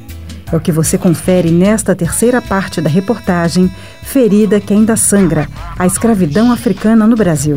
É 0.51 0.55
o 0.55 0.59
que 0.59 0.71
você 0.71 0.99
confere 0.99 1.49
nesta 1.49 1.95
terceira 1.95 2.39
parte 2.43 2.79
da 2.79 2.87
reportagem 2.87 3.71
Ferida 4.03 4.59
que 4.59 4.71
ainda 4.71 4.95
sangra, 4.95 5.49
a 5.79 5.87
escravidão 5.87 6.51
africana 6.51 7.07
no 7.07 7.15
Brasil. 7.15 7.55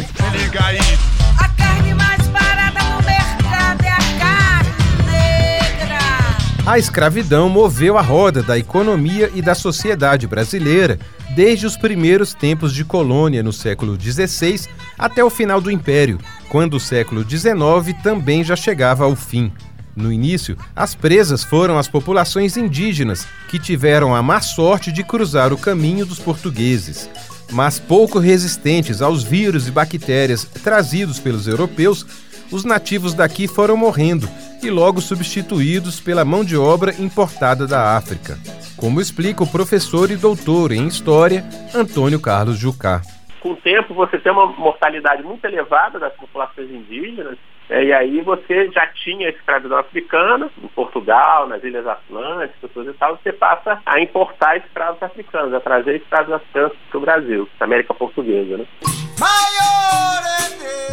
A 6.68 6.78
escravidão 6.78 7.48
moveu 7.48 7.96
a 7.96 8.02
roda 8.02 8.42
da 8.42 8.58
economia 8.58 9.32
e 9.34 9.40
da 9.40 9.54
sociedade 9.54 10.26
brasileira 10.26 10.98
desde 11.34 11.64
os 11.64 11.78
primeiros 11.78 12.34
tempos 12.34 12.74
de 12.74 12.84
colônia 12.84 13.42
no 13.42 13.54
século 13.54 13.98
XVI 13.98 14.68
até 14.98 15.24
o 15.24 15.30
final 15.30 15.62
do 15.62 15.70
Império, 15.70 16.18
quando 16.50 16.74
o 16.74 16.80
século 16.80 17.24
XIX 17.26 17.96
também 18.02 18.44
já 18.44 18.54
chegava 18.54 19.04
ao 19.04 19.16
fim. 19.16 19.50
No 19.96 20.12
início, 20.12 20.58
as 20.76 20.94
presas 20.94 21.42
foram 21.42 21.78
as 21.78 21.88
populações 21.88 22.54
indígenas, 22.58 23.26
que 23.48 23.58
tiveram 23.58 24.14
a 24.14 24.22
má 24.22 24.42
sorte 24.42 24.92
de 24.92 25.02
cruzar 25.02 25.54
o 25.54 25.58
caminho 25.58 26.04
dos 26.04 26.18
portugueses. 26.18 27.08
Mas 27.50 27.80
pouco 27.80 28.18
resistentes 28.18 29.00
aos 29.00 29.24
vírus 29.24 29.68
e 29.68 29.70
bactérias 29.70 30.44
trazidos 30.62 31.18
pelos 31.18 31.46
europeus, 31.46 32.04
os 32.50 32.64
nativos 32.64 33.14
daqui 33.14 33.46
foram 33.46 33.76
morrendo 33.76 34.28
e 34.62 34.70
logo 34.70 35.00
substituídos 35.00 36.00
pela 36.00 36.24
mão 36.24 36.44
de 36.44 36.56
obra 36.56 36.92
importada 36.98 37.66
da 37.66 37.96
África, 37.96 38.38
como 38.76 39.00
explica 39.00 39.42
o 39.42 39.50
professor 39.50 40.10
e 40.10 40.16
doutor 40.16 40.72
em 40.72 40.86
História 40.86 41.44
Antônio 41.74 42.20
Carlos 42.20 42.58
Jucá. 42.58 43.02
Com 43.40 43.52
o 43.52 43.56
tempo, 43.56 43.94
você 43.94 44.18
tem 44.18 44.32
uma 44.32 44.46
mortalidade 44.46 45.22
muito 45.22 45.44
elevada 45.44 45.98
das 45.98 46.12
populações 46.14 46.70
indígenas, 46.70 47.38
é, 47.70 47.84
e 47.84 47.92
aí 47.92 48.20
você 48.22 48.70
já 48.70 48.86
tinha 48.86 49.28
escravidão 49.28 49.76
africana 49.76 50.50
em 50.62 50.68
Portugal, 50.68 51.46
nas 51.46 51.62
Ilhas 51.62 51.86
Atlânticas, 51.86 52.70
tudo 52.72 52.90
e 52.90 52.94
tal, 52.94 53.16
você 53.16 53.32
passa 53.32 53.80
a 53.84 54.00
importar 54.00 54.56
escravos 54.56 55.02
africanos, 55.02 55.52
a 55.52 55.60
trazer 55.60 55.96
escravos 55.96 56.32
africanos 56.32 56.72
para 56.88 56.98
o 56.98 57.02
Brasil, 57.02 57.48
para 57.58 57.66
a 57.66 57.68
América 57.68 57.92
Portuguesa. 57.92 58.56
Né? 58.56 58.66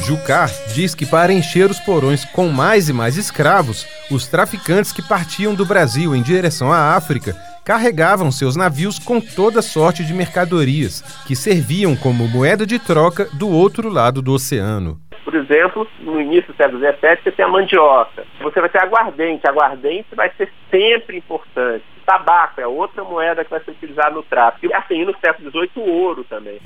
Jucar 0.06 0.50
diz 0.74 0.94
que 0.94 1.06
para 1.06 1.32
encher 1.32 1.70
os 1.70 1.80
porões 1.80 2.26
com 2.26 2.50
mais 2.50 2.90
e 2.90 2.94
mais 2.94 3.16
escravos, 3.16 3.88
os 4.12 4.28
traficantes 4.28 4.92
que 4.92 5.02
partiam 5.02 5.56
do 5.56 5.66
Brasil 5.66 6.14
em 6.16 6.22
direção 6.22 6.72
à 6.72 6.96
África 6.96 7.34
carregavam 7.64 8.32
seus 8.32 8.56
navios 8.56 9.00
com 9.00 9.20
toda 9.20 9.62
sorte 9.62 10.04
de 10.04 10.14
mercadorias, 10.14 11.02
que 11.26 11.36
serviam 11.36 11.96
como 11.96 12.28
moeda 12.28 12.66
de 12.66 12.78
troca 12.78 13.28
do 13.34 13.50
outro 13.50 13.90
lado 13.90 14.22
do 14.22 14.34
oceano. 14.34 15.00
Por 15.26 15.34
exemplo, 15.34 15.88
no 16.02 16.22
início 16.22 16.54
do 16.54 16.56
século 16.56 16.78
XVII, 16.78 17.18
você 17.24 17.32
tem 17.32 17.44
a 17.44 17.48
mandioca. 17.48 18.24
Você 18.42 18.62
vai 18.62 18.70
ter 18.70 18.78
aguardente. 18.78 19.48
Aguardente 19.48 20.14
vai 20.16 20.32
ser 20.38 20.52
sempre 20.70 21.18
importante. 21.18 21.84
Tabaco 22.06 22.62
é 22.62 22.68
outra 22.68 23.04
moeda 23.04 23.44
que 23.44 23.50
vai 23.50 23.60
ser 23.64 23.72
utilizada 23.72 24.12
no 24.12 24.22
tráfico. 24.22 24.68
E 24.68 24.74
assim, 24.74 25.04
no 25.04 25.16
século 25.18 25.50
XVIII, 25.50 25.72
o 25.78 25.90
ouro 25.90 26.24
também. 26.30 26.60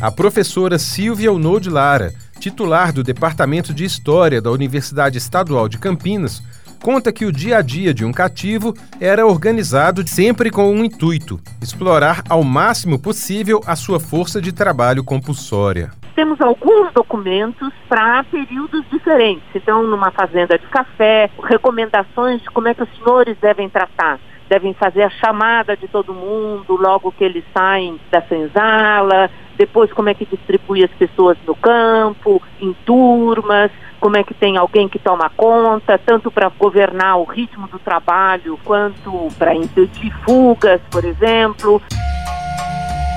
A 0.00 0.12
professora 0.12 0.78
Silvia 0.78 1.32
Unod 1.32 1.68
Lara, 1.68 2.12
titular 2.38 2.92
do 2.92 3.02
Departamento 3.02 3.74
de 3.74 3.84
História 3.84 4.40
da 4.40 4.52
Universidade 4.52 5.18
Estadual 5.18 5.68
de 5.68 5.76
Campinas, 5.76 6.40
conta 6.80 7.12
que 7.12 7.26
o 7.26 7.32
dia 7.32 7.58
a 7.58 7.62
dia 7.62 7.92
de 7.92 8.04
um 8.04 8.12
cativo 8.12 8.72
era 9.00 9.26
organizado 9.26 10.06
sempre 10.06 10.52
com 10.52 10.70
um 10.70 10.84
intuito: 10.84 11.40
explorar 11.60 12.22
ao 12.28 12.44
máximo 12.44 12.96
possível 12.96 13.60
a 13.66 13.74
sua 13.74 13.98
força 13.98 14.40
de 14.40 14.52
trabalho 14.52 15.02
compulsória. 15.02 15.97
Temos 16.18 16.40
alguns 16.40 16.92
documentos 16.92 17.72
para 17.88 18.24
períodos 18.24 18.84
diferentes. 18.90 19.44
Então, 19.54 19.84
numa 19.84 20.10
fazenda 20.10 20.58
de 20.58 20.66
café, 20.66 21.30
recomendações 21.40 22.42
de 22.42 22.50
como 22.50 22.66
é 22.66 22.74
que 22.74 22.82
os 22.82 22.88
senhores 22.96 23.36
devem 23.38 23.68
tratar 23.68 24.18
devem 24.48 24.72
fazer 24.72 25.02
a 25.02 25.10
chamada 25.10 25.76
de 25.76 25.86
todo 25.86 26.14
mundo 26.14 26.74
logo 26.74 27.12
que 27.12 27.22
eles 27.22 27.44
saem 27.52 28.00
da 28.10 28.22
senzala, 28.22 29.30
depois 29.58 29.92
como 29.92 30.08
é 30.08 30.14
que 30.14 30.24
distribui 30.24 30.82
as 30.82 30.90
pessoas 30.92 31.36
no 31.46 31.54
campo, 31.54 32.42
em 32.58 32.72
turmas, 32.86 33.70
como 34.00 34.16
é 34.16 34.24
que 34.24 34.32
tem 34.32 34.56
alguém 34.56 34.88
que 34.88 34.98
toma 34.98 35.30
conta, 35.36 35.98
tanto 35.98 36.30
para 36.30 36.48
governar 36.48 37.18
o 37.18 37.24
ritmo 37.24 37.68
do 37.68 37.78
trabalho, 37.78 38.58
quanto 38.64 39.28
para 39.38 39.54
impedir 39.54 40.10
fugas, 40.24 40.80
por 40.90 41.04
exemplo. 41.04 41.82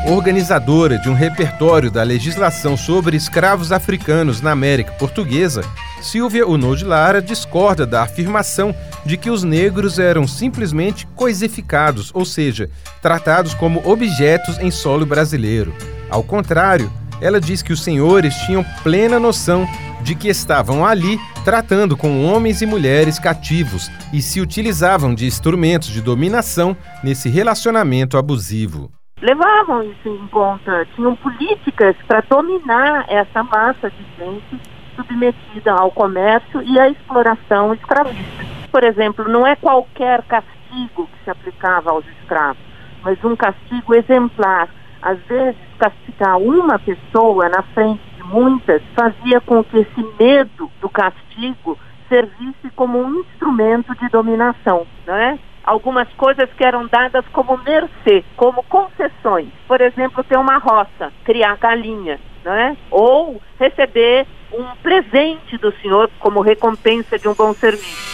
Organizadora 0.07 0.97
de 0.97 1.09
um 1.09 1.13
repertório 1.13 1.91
da 1.91 2.01
legislação 2.01 2.75
sobre 2.75 3.15
escravos 3.15 3.71
africanos 3.71 4.41
na 4.41 4.51
América 4.51 4.91
Portuguesa, 4.93 5.63
Silvia 6.01 6.47
Uno 6.47 6.75
de 6.75 6.83
Lara 6.83 7.21
discorda 7.21 7.85
da 7.85 8.01
afirmação 8.01 8.75
de 9.05 9.15
que 9.15 9.29
os 9.29 9.43
negros 9.43 9.99
eram 9.99 10.27
simplesmente 10.27 11.05
coisificados, 11.15 12.09
ou 12.15 12.25
seja, 12.25 12.67
tratados 12.99 13.53
como 13.53 13.87
objetos 13.87 14.57
em 14.57 14.71
solo 14.71 15.05
brasileiro. 15.05 15.71
Ao 16.09 16.23
contrário, 16.23 16.91
ela 17.21 17.39
diz 17.39 17.61
que 17.61 17.71
os 17.71 17.83
senhores 17.83 18.33
tinham 18.37 18.65
plena 18.81 19.19
noção 19.19 19.69
de 20.01 20.15
que 20.15 20.29
estavam 20.29 20.83
ali 20.83 21.19
tratando 21.45 21.95
com 21.95 22.25
homens 22.25 22.63
e 22.63 22.65
mulheres 22.65 23.19
cativos 23.19 23.91
e 24.11 24.19
se 24.19 24.41
utilizavam 24.41 25.13
de 25.13 25.27
instrumentos 25.27 25.89
de 25.89 26.01
dominação 26.01 26.75
nesse 27.03 27.29
relacionamento 27.29 28.17
abusivo. 28.17 28.91
Levavam 29.21 29.83
isso 29.83 30.09
em 30.09 30.27
conta, 30.29 30.87
tinham 30.95 31.15
políticas 31.15 31.95
para 32.07 32.21
dominar 32.21 33.05
essa 33.07 33.43
massa 33.43 33.91
de 33.91 34.03
gente 34.17 34.59
submetida 34.95 35.73
ao 35.73 35.91
comércio 35.91 36.63
e 36.63 36.79
à 36.79 36.89
exploração 36.89 37.71
escravista. 37.71 38.43
Por 38.71 38.83
exemplo, 38.83 39.29
não 39.29 39.45
é 39.45 39.55
qualquer 39.55 40.23
castigo 40.23 41.07
que 41.07 41.23
se 41.23 41.29
aplicava 41.29 41.91
aos 41.91 42.05
escravos, 42.07 42.63
mas 43.03 43.23
um 43.23 43.35
castigo 43.35 43.93
exemplar. 43.93 44.69
Às 45.03 45.19
vezes, 45.25 45.59
castigar 45.77 46.39
uma 46.39 46.79
pessoa 46.79 47.47
na 47.47 47.61
frente 47.61 48.01
de 48.15 48.23
muitas 48.23 48.81
fazia 48.95 49.39
com 49.41 49.63
que 49.63 49.77
esse 49.77 50.03
medo 50.19 50.71
do 50.81 50.89
castigo 50.89 51.77
servisse 52.09 52.69
como 52.75 52.99
um 52.99 53.19
instrumento 53.19 53.95
de 53.95 54.09
dominação, 54.09 54.87
não 55.05 55.15
é? 55.15 55.37
Algumas 55.63 56.07
coisas 56.13 56.49
que 56.57 56.63
eram 56.63 56.87
dadas 56.87 57.23
como 57.31 57.57
mercê, 57.57 58.23
como 58.35 58.63
concessões. 58.63 59.49
Por 59.67 59.79
exemplo, 59.79 60.23
ter 60.23 60.37
uma 60.37 60.57
roça, 60.57 61.11
criar 61.23 61.57
galinha, 61.57 62.19
não 62.43 62.53
é? 62.53 62.75
Ou 62.89 63.41
receber 63.59 64.25
um 64.51 64.65
presente 64.81 65.57
do 65.57 65.71
senhor 65.81 66.09
como 66.19 66.41
recompensa 66.41 67.17
de 67.17 67.27
um 67.27 67.33
bom 67.33 67.53
serviço. 67.53 68.11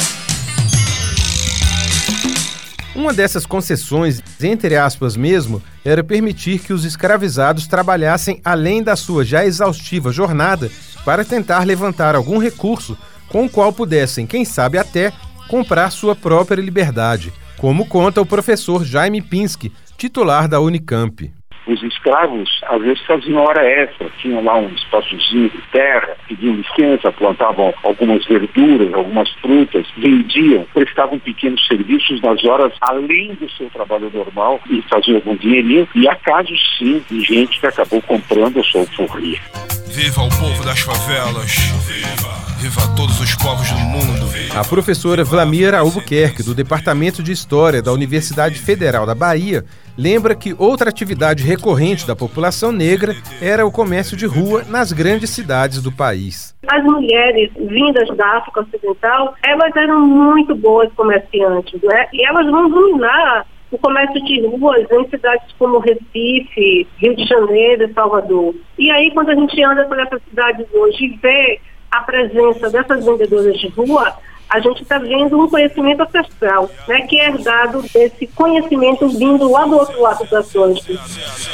Uma 2.98 3.14
dessas 3.14 3.46
concessões, 3.46 4.24
entre 4.42 4.76
aspas 4.76 5.16
mesmo, 5.16 5.62
era 5.86 6.04
permitir 6.04 6.58
que 6.58 6.74
os 6.74 6.84
escravizados 6.84 7.68
trabalhassem 7.68 8.42
além 8.44 8.82
da 8.82 8.96
sua 8.96 9.24
já 9.24 9.46
exaustiva 9.46 10.12
jornada 10.12 10.70
para 11.06 11.24
tentar 11.24 11.64
levantar 11.64 12.16
algum 12.16 12.40
recurso 12.40 12.98
com 13.30 13.46
o 13.46 13.50
qual 13.50 13.72
pudessem, 13.72 14.26
quem 14.26 14.44
sabe 14.44 14.80
até, 14.80 15.14
comprar 15.48 15.90
sua 15.90 16.16
própria 16.16 16.62
liberdade, 16.62 17.32
como 17.58 17.88
conta 17.88 18.22
o 18.22 18.26
professor 18.26 18.86
Jaime 18.86 19.22
Pinsky, 19.22 19.72
titular 19.98 20.48
da 20.48 20.60
Unicamp. 20.60 21.32
Os 21.68 21.84
escravos, 21.84 22.50
às 22.64 22.82
vezes, 22.82 23.06
faziam 23.06 23.44
hora 23.44 23.62
extra, 23.62 24.10
tinham 24.22 24.42
lá 24.42 24.56
um 24.58 24.70
espaçozinho 24.70 25.50
de 25.50 25.62
terra, 25.70 26.16
pediam 26.26 26.56
licença, 26.56 27.12
plantavam 27.12 27.74
algumas 27.84 28.26
verduras, 28.26 28.94
algumas 28.94 29.30
frutas, 29.42 29.86
vendiam, 29.98 30.66
prestavam 30.74 31.20
pequenos 31.20 31.66
serviços 31.68 32.22
nas 32.22 32.42
horas 32.46 32.72
além 32.80 33.36
do 33.36 33.50
seu 33.52 33.70
trabalho 33.70 34.10
normal 34.14 34.62
e 34.70 34.82
faziam 34.84 35.18
algum 35.18 35.36
dinheirinho. 35.36 35.86
E 35.94 36.08
há 36.08 36.16
casos, 36.16 36.58
sim, 36.80 37.04
de 37.12 37.20
gente 37.20 37.60
que 37.60 37.68
acabou 37.68 38.02
comprando 38.02 38.62
a 38.62 38.64
sua 38.64 38.82
alforria. 38.82 39.40
Viva 39.88 40.22
o 40.22 40.30
povo 40.30 40.64
das 40.64 40.80
favelas! 40.80 41.52
Viva! 41.86 42.47
Viva 42.60 42.82
todos 42.96 43.22
os 43.22 43.36
povos 43.36 43.70
do 43.72 43.78
mundo! 43.78 44.26
A 44.58 44.68
professora 44.68 45.24
Vlamira 45.24 45.78
Albuquerque, 45.78 46.42
do 46.42 46.56
Departamento 46.56 47.22
de 47.22 47.32
História 47.32 47.84
da 47.84 47.94
Universidade 47.94 48.58
Federal 48.58 49.06
da 49.06 49.14
Bahia, 49.14 49.64
lembra 49.96 50.34
que 50.34 50.56
outra 50.58 50.90
atividade 50.90 51.44
recorrente 51.44 52.08
da 52.08 52.16
população 52.16 52.72
negra 52.72 53.14
era 53.40 53.64
o 53.64 53.72
comércio 53.72 54.18
de 54.18 54.26
rua 54.26 54.64
nas 54.68 54.92
grandes 54.92 55.30
cidades 55.30 55.84
do 55.84 55.92
país. 55.92 56.56
As 56.68 56.84
mulheres 56.84 57.52
vindas 57.56 58.08
da 58.18 58.38
África 58.38 58.62
Ocidental, 58.62 59.36
elas 59.46 59.76
eram 59.76 60.00
muito 60.02 60.56
boas 60.56 60.92
comerciantes, 60.94 61.80
né? 61.84 62.08
e 62.12 62.26
elas 62.26 62.50
vão 62.50 62.68
dominar 62.72 63.46
o 63.70 63.78
comércio 63.78 64.24
de 64.24 64.48
ruas 64.48 64.90
em 64.90 65.10
cidades 65.10 65.54
como 65.60 65.78
Recife, 65.78 66.88
Rio 66.98 67.16
de 67.16 67.24
Janeiro, 67.26 67.94
Salvador. 67.94 68.56
E 68.80 68.90
aí, 68.90 69.12
quando 69.14 69.30
a 69.30 69.36
gente 69.36 69.64
anda 69.64 69.86
por 69.86 70.00
essas 70.00 70.22
cidades 70.30 70.66
hoje 70.74 71.06
e 71.06 71.18
vê 71.18 71.60
a 71.92 72.02
presença 72.02 72.70
dessas 72.70 73.06
vendedoras 73.06 73.58
de 73.60 73.68
rua, 73.70 74.14
a 74.50 74.60
gente 74.60 74.82
está 74.82 74.98
vendo 74.98 75.40
um 75.40 75.50
conhecimento 75.50 76.02
ancestral, 76.04 76.72
né, 76.88 77.02
que 77.02 77.20
é 77.20 77.28
herdado 77.28 77.84
desse 77.94 78.28
conhecimento 78.28 79.10
vindo 79.10 79.52
lá 79.52 79.66
do 79.66 79.76
outro 79.76 80.02
lado 80.02 80.26
do 80.26 80.38
Atlântico. 80.38 80.94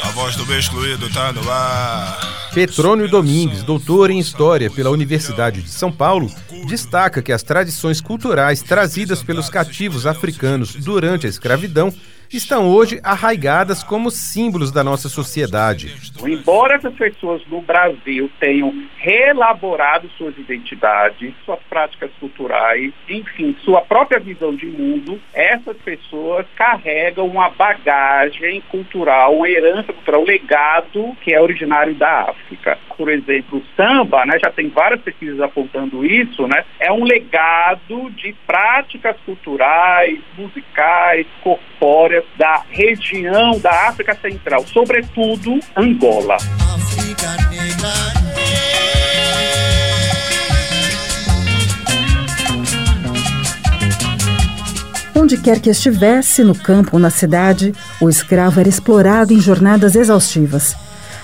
A 0.02 0.10
voz 0.10 0.36
do 0.36 0.46
bem 0.46 0.58
excluído 0.58 1.06
está 1.06 1.32
no 1.32 1.50
ar. 1.50 2.50
Petrônio 2.54 3.08
Domingues, 3.08 3.64
doutor 3.64 4.10
em 4.10 4.18
História 4.20 4.70
pela 4.70 4.90
Universidade 4.90 5.60
de 5.60 5.70
São 5.70 5.90
Paulo, 5.90 6.30
destaca 6.68 7.20
que 7.20 7.32
as 7.32 7.42
tradições 7.42 8.00
culturais 8.00 8.62
trazidas 8.62 9.24
pelos 9.24 9.50
cativos 9.50 10.06
africanos 10.06 10.76
durante 10.76 11.26
a 11.26 11.28
escravidão 11.28 11.92
estão 12.36 12.68
hoje 12.68 13.00
arraigadas 13.02 13.82
como 13.82 14.10
símbolos 14.10 14.72
da 14.72 14.82
nossa 14.82 15.08
sociedade. 15.08 15.94
Embora 16.26 16.76
essas 16.76 16.94
pessoas 16.94 17.42
no 17.46 17.60
Brasil 17.60 18.30
tenham 18.40 18.72
reelaborado 18.96 20.08
suas 20.16 20.36
identidades, 20.38 21.34
suas 21.44 21.60
práticas 21.68 22.10
culturais, 22.18 22.92
enfim, 23.08 23.56
sua 23.64 23.82
própria 23.82 24.18
visão 24.18 24.54
de 24.54 24.66
mundo, 24.66 25.20
essas 25.32 25.76
pessoas 25.78 26.46
carregam 26.56 27.26
uma 27.26 27.50
bagagem 27.50 28.62
cultural, 28.70 29.36
uma 29.36 29.48
herança 29.48 29.92
cultural, 29.92 30.22
um 30.22 30.24
legado 30.24 31.16
que 31.20 31.32
é 31.32 31.40
originário 31.40 31.94
da 31.94 32.30
África. 32.30 32.78
Por 32.96 33.10
exemplo, 33.10 33.58
o 33.58 33.64
samba, 33.76 34.24
né, 34.24 34.38
já 34.42 34.50
tem 34.50 34.68
várias 34.68 35.00
pesquisas 35.00 35.40
apontando 35.40 36.04
isso, 36.04 36.46
né, 36.46 36.64
é 36.80 36.90
um 36.92 37.04
legado 37.04 38.10
de 38.10 38.32
práticas 38.46 39.16
culturais, 39.24 40.18
musicais, 40.36 41.26
corpóreas 41.42 42.23
da 42.38 42.62
região 42.68 43.58
da 43.58 43.88
África 43.88 44.16
Central, 44.20 44.66
sobretudo 44.66 45.58
Angola. 45.76 46.36
Onde 55.14 55.38
quer 55.38 55.60
que 55.60 55.70
estivesse, 55.70 56.42
no 56.44 56.54
campo 56.54 56.90
ou 56.94 56.98
na 56.98 57.08
cidade, 57.08 57.72
o 58.00 58.08
escravo 58.08 58.60
era 58.60 58.68
explorado 58.68 59.32
em 59.32 59.40
jornadas 59.40 59.94
exaustivas. 59.96 60.76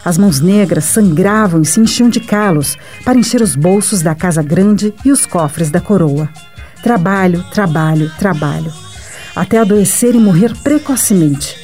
As 0.04 0.16
mãos 0.16 0.40
negras 0.40 0.84
sangravam 0.84 1.60
e 1.60 1.66
se 1.66 1.80
enchiam 1.80 2.08
de 2.08 2.20
calos 2.20 2.78
para 3.04 3.18
encher 3.18 3.42
os 3.42 3.54
bolsos 3.54 4.00
da 4.00 4.14
casa 4.14 4.42
grande 4.42 4.94
e 5.04 5.12
os 5.12 5.26
cofres 5.26 5.70
da 5.70 5.80
coroa. 5.80 6.30
Trabalho, 6.82 7.44
trabalho, 7.50 8.10
trabalho 8.18 8.89
até 9.34 9.58
adoecer 9.58 10.14
e 10.14 10.18
morrer 10.18 10.52
precocemente. 10.62 11.56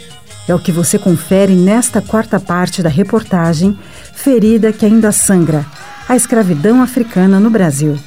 É 0.49 0.55
o 0.55 0.59
que 0.59 0.71
você 0.71 0.99
confere 0.99 1.55
nesta 1.55 2.01
quarta 2.01 2.39
parte 2.39 2.83
da 2.83 2.89
reportagem 2.89 3.77
Ferida 4.15 4.73
que 4.73 4.87
ainda 4.87 5.13
sangra: 5.13 5.65
a 6.09 6.17
escravidão 6.17 6.83
africana 6.83 7.39
no 7.39 7.51
Brasil. 7.51 7.99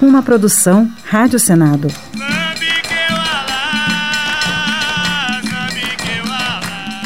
Uma 0.00 0.22
produção 0.22 0.90
Rádio 1.04 1.38
Senado. 1.38 1.88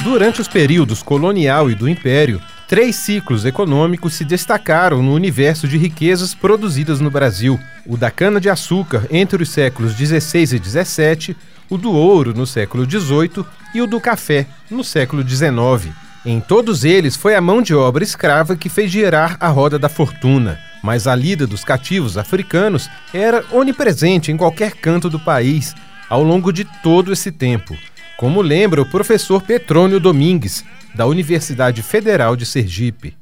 Durante 0.02 0.40
os 0.40 0.46
períodos 0.46 1.02
colonial 1.02 1.70
e 1.70 1.74
do 1.74 1.88
Império, 1.88 2.40
três 2.68 2.94
ciclos 2.94 3.44
econômicos 3.44 4.14
se 4.14 4.24
destacaram 4.24 5.02
no 5.02 5.12
universo 5.12 5.66
de 5.66 5.76
riquezas 5.76 6.34
produzidas 6.34 7.00
no 7.00 7.10
Brasil: 7.10 7.58
o 7.86 7.96
da 7.96 8.10
cana-de-açúcar 8.10 9.06
entre 9.10 9.42
os 9.42 9.48
séculos 9.48 9.94
16 9.94 10.52
e 10.52 10.58
17, 10.58 11.36
o 11.68 11.77
do 11.77 11.92
ouro 11.92 12.35
no 12.35 12.46
século 12.46 12.88
XVIII 12.88 13.44
e 13.74 13.81
o 13.81 13.87
do 13.87 14.00
café 14.00 14.46
no 14.70 14.85
século 14.85 15.27
XIX. 15.27 15.92
Em 16.24 16.40
todos 16.40 16.85
eles 16.85 17.16
foi 17.16 17.35
a 17.35 17.40
mão 17.40 17.61
de 17.61 17.74
obra 17.74 18.03
escrava 18.03 18.57
que 18.57 18.68
fez 18.68 18.90
girar 18.90 19.37
a 19.40 19.48
roda 19.48 19.79
da 19.79 19.88
fortuna, 19.88 20.59
mas 20.83 21.07
a 21.07 21.14
lida 21.14 21.46
dos 21.46 21.64
cativos 21.64 22.16
africanos 22.16 22.88
era 23.12 23.44
onipresente 23.53 24.33
em 24.33 24.37
qualquer 24.37 24.72
canto 24.72 25.11
do 25.11 25.20
país 25.20 25.74
ao 26.09 26.22
longo 26.22 26.53
de 26.53 26.64
todo 26.83 27.12
esse 27.12 27.31
tempo, 27.31 27.77
como 28.16 28.40
lembra 28.40 28.81
o 28.81 28.88
professor 28.88 29.42
Petrônio 29.42 30.00
Domingues, 30.00 30.64
da 30.94 31.07
Universidade 31.07 31.83
Federal 31.83 32.37
de 32.37 32.46
Sergipe. 32.46 33.16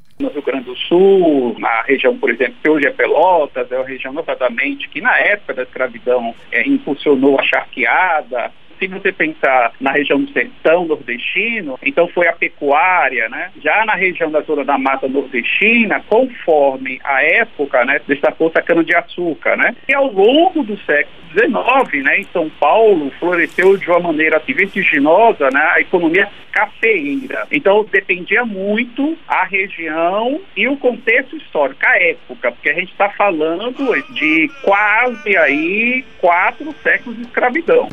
Sul, 0.87 1.55
na 1.59 1.81
região, 1.81 2.17
por 2.17 2.29
exemplo, 2.29 2.55
que 2.61 2.69
hoje 2.69 2.87
é 2.87 2.91
Pelotas, 2.91 3.71
é 3.71 3.77
uma 3.77 3.87
região 3.87 4.13
notadamente 4.13 4.87
que 4.89 5.01
na 5.01 5.17
época 5.17 5.53
da 5.53 5.63
escravidão 5.63 6.35
é, 6.51 6.67
impulsionou 6.67 7.39
a 7.39 7.43
charqueada, 7.43 8.51
Se 8.79 8.87
você 8.87 9.11
pensar 9.11 9.73
na 9.79 9.91
região 9.91 10.21
do 10.21 10.31
sertão 10.31 10.85
nordestino, 10.85 11.79
então 11.83 12.07
foi 12.07 12.27
a 12.27 12.33
pecuária, 12.33 13.29
né? 13.29 13.51
Já 13.61 13.85
na 13.85 13.95
região 13.95 14.29
da 14.29 14.41
zona 14.41 14.63
da 14.63 14.77
mata 14.77 15.07
nordestina, 15.07 16.01
conforme 16.07 16.99
a 17.03 17.23
época, 17.23 17.85
né, 17.85 17.99
destacou-se 18.07 18.57
a 18.57 18.61
cana-de-açúcar, 18.61 19.55
né? 19.57 19.75
E 19.87 19.93
ao 19.93 20.11
longo 20.11 20.63
do 20.63 20.77
século 20.79 21.23
XIX, 21.33 22.03
né, 22.03 22.19
em 22.19 22.23
São 22.25 22.49
Paulo, 22.49 23.11
floresceu 23.19 23.75
de 23.77 23.89
uma 23.89 23.99
maneira 23.99 24.37
assim, 24.37 24.53
vertiginosa 24.53 25.49
né, 25.51 25.71
a 25.73 25.81
economia 25.81 26.29
cafeeira. 26.51 27.47
Então 27.51 27.85
dependia 27.91 28.45
muito 28.45 29.17
a 29.27 29.43
região 29.43 30.39
e 30.55 30.67
o 30.67 30.77
contexto 30.77 31.35
histórico, 31.35 31.79
a 31.83 31.97
época, 31.97 32.51
porque 32.51 32.69
a 32.69 32.73
gente 32.73 32.91
está 32.91 33.09
falando 33.09 33.73
de 34.13 34.49
quase 34.61 35.35
aí 35.35 36.05
quatro 36.19 36.73
séculos 36.83 37.17
de 37.17 37.23
escravidão. 37.23 37.89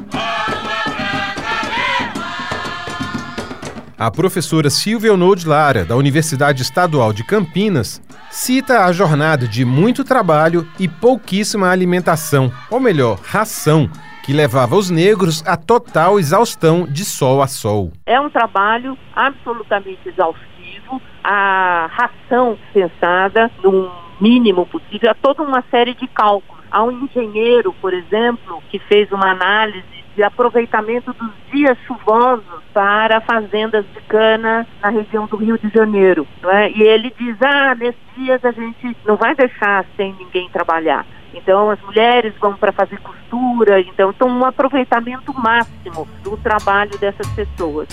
A 4.01 4.11
professora 4.11 4.71
Silvia 4.71 5.13
Onold 5.13 5.47
Lara, 5.47 5.85
da 5.85 5.95
Universidade 5.95 6.63
Estadual 6.63 7.13
de 7.13 7.23
Campinas, 7.23 8.01
cita 8.31 8.87
a 8.87 8.93
jornada 8.93 9.47
de 9.47 9.63
muito 9.63 10.03
trabalho 10.03 10.67
e 10.79 10.89
pouquíssima 10.89 11.69
alimentação, 11.69 12.51
ou 12.71 12.81
melhor, 12.81 13.21
ração, 13.23 13.91
que 14.25 14.33
levava 14.33 14.75
os 14.75 14.89
negros 14.89 15.47
a 15.47 15.55
total 15.55 16.19
exaustão 16.19 16.87
de 16.87 17.05
sol 17.05 17.43
a 17.43 17.47
sol. 17.47 17.93
É 18.07 18.19
um 18.19 18.31
trabalho 18.31 18.97
absolutamente 19.15 20.09
exaustivo, 20.09 21.03
a 21.23 21.91
ração 21.93 22.57
pensada 22.73 23.51
no 23.63 23.93
mínimo 24.19 24.65
possível, 24.65 25.11
há 25.11 25.15
toda 25.15 25.43
uma 25.43 25.63
série 25.71 25.93
de 25.93 26.07
cálculos. 26.07 26.65
Há 26.71 26.83
um 26.83 27.05
engenheiro, 27.05 27.75
por 27.83 27.93
exemplo, 27.93 28.63
que 28.71 28.79
fez 28.79 29.13
uma 29.13 29.31
análise 29.31 30.00
de 30.14 30.23
aproveitamento 30.23 31.12
dos 31.12 31.31
dias 31.53 31.79
chuvosos 31.87 32.62
para 32.73 33.20
fazendas 33.20 33.85
de 33.94 34.01
cana 34.03 34.66
na 34.83 34.88
região 34.88 35.27
do 35.27 35.37
Rio 35.37 35.59
de 35.59 35.68
Janeiro. 35.68 36.27
É? 36.44 36.70
E 36.70 36.83
ele 36.83 37.12
diz, 37.18 37.37
ah, 37.42 37.75
nesses 37.75 38.01
dias 38.16 38.44
a 38.44 38.53
gente 38.53 38.96
não 39.07 39.16
vai 39.16 39.35
deixar 39.35 39.85
sem 39.96 40.14
ninguém 40.14 40.49
trabalhar. 40.51 41.07
Então 41.33 41.70
as 41.70 41.81
mulheres 41.83 42.35
vão 42.40 42.55
para 42.55 42.73
fazer 42.73 42.99
costura, 42.99 43.81
então, 43.81 44.11
então 44.11 44.29
um 44.29 44.44
aproveitamento 44.44 45.33
máximo 45.33 46.09
do 46.23 46.37
trabalho 46.37 46.96
dessas 46.99 47.27
pessoas. 47.29 47.88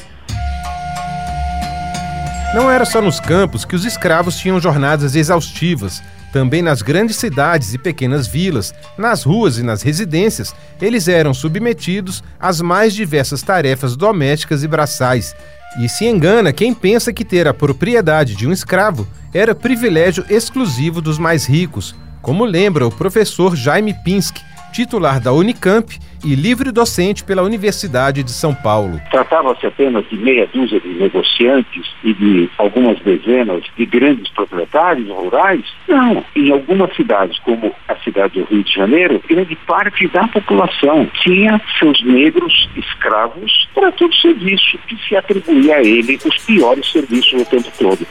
Não 2.54 2.72
era 2.72 2.86
só 2.86 3.02
nos 3.02 3.20
campos 3.20 3.66
que 3.66 3.76
os 3.76 3.86
escravos 3.86 4.38
tinham 4.38 4.60
jornadas 4.60 5.16
exaustivas. 5.16 6.02
Também 6.32 6.62
nas 6.62 6.82
grandes 6.82 7.16
cidades 7.16 7.74
e 7.74 7.78
pequenas 7.78 8.28
vilas, 8.28 8.74
nas 8.98 9.24
ruas 9.24 9.58
e 9.58 9.64
nas 9.64 9.82
residências, 9.82 10.54
eles 10.82 11.08
eram 11.08 11.34
submetidos 11.34 12.24
às 12.40 12.62
mais 12.62 12.94
diversas 12.94 13.42
tarefas 13.42 13.96
domésticas 13.96 14.64
e 14.64 14.68
braçais. 14.68 15.36
E 15.80 15.88
se 15.88 16.06
engana 16.06 16.52
quem 16.52 16.74
pensa 16.74 17.14
que 17.14 17.24
ter 17.24 17.48
a 17.48 17.54
propriedade 17.54 18.36
de 18.36 18.48
um 18.48 18.52
escravo 18.52 19.08
era 19.34 19.56
privilégio 19.56 20.26
exclusivo 20.30 21.02
dos 21.02 21.18
mais 21.18 21.46
ricos, 21.46 21.96
como 22.22 22.46
lembra 22.46 22.86
o 22.86 22.92
professor 22.92 23.56
Jaime 23.56 23.94
Pinsky, 24.04 24.42
titular 24.72 25.20
da 25.20 25.32
Unicamp 25.32 25.98
e 26.24 26.36
livre 26.36 26.72
docente 26.72 27.24
pela 27.24 27.44
Universidade 27.44 28.24
de 28.24 28.32
São 28.32 28.54
Paulo. 28.54 29.00
Tratava-se 29.12 29.66
apenas 29.66 30.08
de 30.10 30.18
meia 30.18 30.48
dúzia 30.54 30.80
de 30.80 30.90
negociantes 30.90 31.86
e 32.04 32.14
de 32.14 32.50
algumas 32.58 33.00
dezenas 33.02 33.64
de 33.78 33.86
grandes 33.86 34.30
proprietários 34.32 35.10
rurais? 35.10 35.64
Não. 35.88 36.24
Em 36.36 36.52
algumas 36.52 36.96
cidades, 36.96 37.38
como 37.40 37.74
a 37.88 37.96
cidade 37.98 38.40
do 38.40 38.46
Rio 38.46 38.64
de 38.64 38.74
Janeiro, 38.74 39.22
grande 39.28 39.56
parte 39.68 40.08
da 40.08 40.28
população 40.28 41.08
tinha 41.24 41.62
seus 41.80 42.04
negros 42.04 42.70
escravos 42.76 43.68
para 43.74 43.92
todo 43.92 44.14
serviço, 44.16 44.78
que 44.88 44.98
se 45.08 45.16
atribuía 45.16 45.76
a 45.76 45.84
ele 45.84 46.20
os 46.26 46.38
piores 46.46 46.92
serviços 46.92 47.42
o 47.42 47.46
tempo 47.46 47.72
todo. 47.78 48.08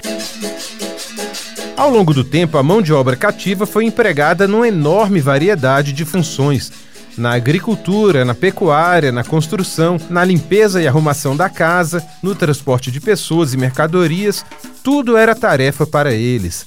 Ao 1.77 1.90
longo 1.90 2.14
do 2.14 2.25
tempo, 2.25 2.57
a 2.57 2.62
mão 2.62 2.81
de 2.81 2.92
obra 2.92 3.16
cativa 3.16 3.66
foi 3.66 3.85
empregada 3.85 4.49
numa 4.49 4.66
enorme 4.66 5.21
variedade 5.21 5.92
de 5.92 6.07
funções. 6.07 6.73
Na 7.17 7.33
agricultura, 7.33 8.27
na 8.27 8.35
pecuária, 8.35 9.11
na 9.11 9.25
construção, 9.25 9.97
na 10.11 10.23
limpeza 10.23 10.83
e 10.83 10.87
arrumação 10.87 11.35
da 11.35 11.49
casa, 11.49 12.07
no 12.23 12.35
transporte 12.35 12.91
de 12.91 13.01
pessoas 13.01 13.55
e 13.55 13.57
mercadorias, 13.57 14.45
tudo 14.85 15.17
era 15.17 15.35
tarefa 15.35 15.87
para 15.87 16.13
eles. 16.13 16.67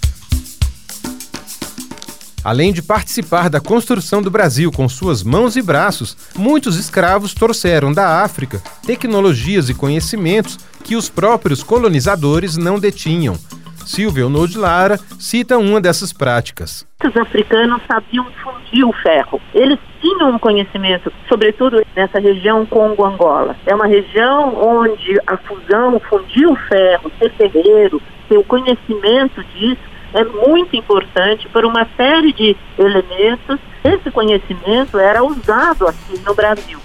Além 2.43 2.73
de 2.73 2.81
participar 2.81 3.47
da 3.47 3.59
construção 3.59 4.23
do 4.23 4.31
Brasil 4.31 4.71
com 4.71 4.89
suas 4.89 5.21
mãos 5.21 5.55
e 5.55 5.61
braços, 5.61 6.17
muitos 6.35 6.77
escravos 6.77 7.33
trouxeram 7.33 7.93
da 7.93 8.23
África 8.23 8.59
tecnologias 8.87 9.69
e 9.69 9.73
conhecimentos 9.75 10.57
que 10.83 10.95
os 10.95 11.09
próprios 11.09 11.61
colonizadores 11.61 12.57
não 12.57 12.79
detinham. 12.79 13.37
Silvia 13.85 14.25
Onold 14.25 14.57
Lara 14.57 14.99
cita 15.19 15.57
uma 15.57 15.81
dessas 15.81 16.13
práticas. 16.13 16.87
Os 17.03 17.15
africanos 17.17 17.81
sabiam 17.87 18.25
fundir 18.43 18.85
o 18.85 18.93
ferro. 18.93 19.41
Eles 19.53 19.79
tinham 20.09 20.31
um 20.31 20.39
conhecimento, 20.39 21.11
sobretudo 21.27 21.83
nessa 21.95 22.19
região 22.19 22.65
Congo-Angola. 22.65 23.55
É 23.65 23.75
uma 23.75 23.87
região 23.87 24.55
onde 24.55 25.19
a 25.27 25.37
fusão, 25.37 25.99
fundir 26.09 26.47
o 26.47 26.55
ferro, 26.55 27.11
ser 27.19 27.31
ferreiro, 27.33 28.01
ter 28.27 28.37
o 28.37 28.43
conhecimento 28.43 29.43
disso, 29.55 29.81
é 30.13 30.23
muito 30.23 30.75
importante 30.75 31.47
por 31.49 31.63
uma 31.65 31.87
série 31.95 32.33
de 32.33 32.55
elementos. 32.77 33.59
Esse 33.83 34.09
conhecimento 34.09 34.97
era 34.97 35.23
usado 35.23 35.87
aqui 35.87 36.19
no 36.25 36.33
Brasil. 36.33 36.79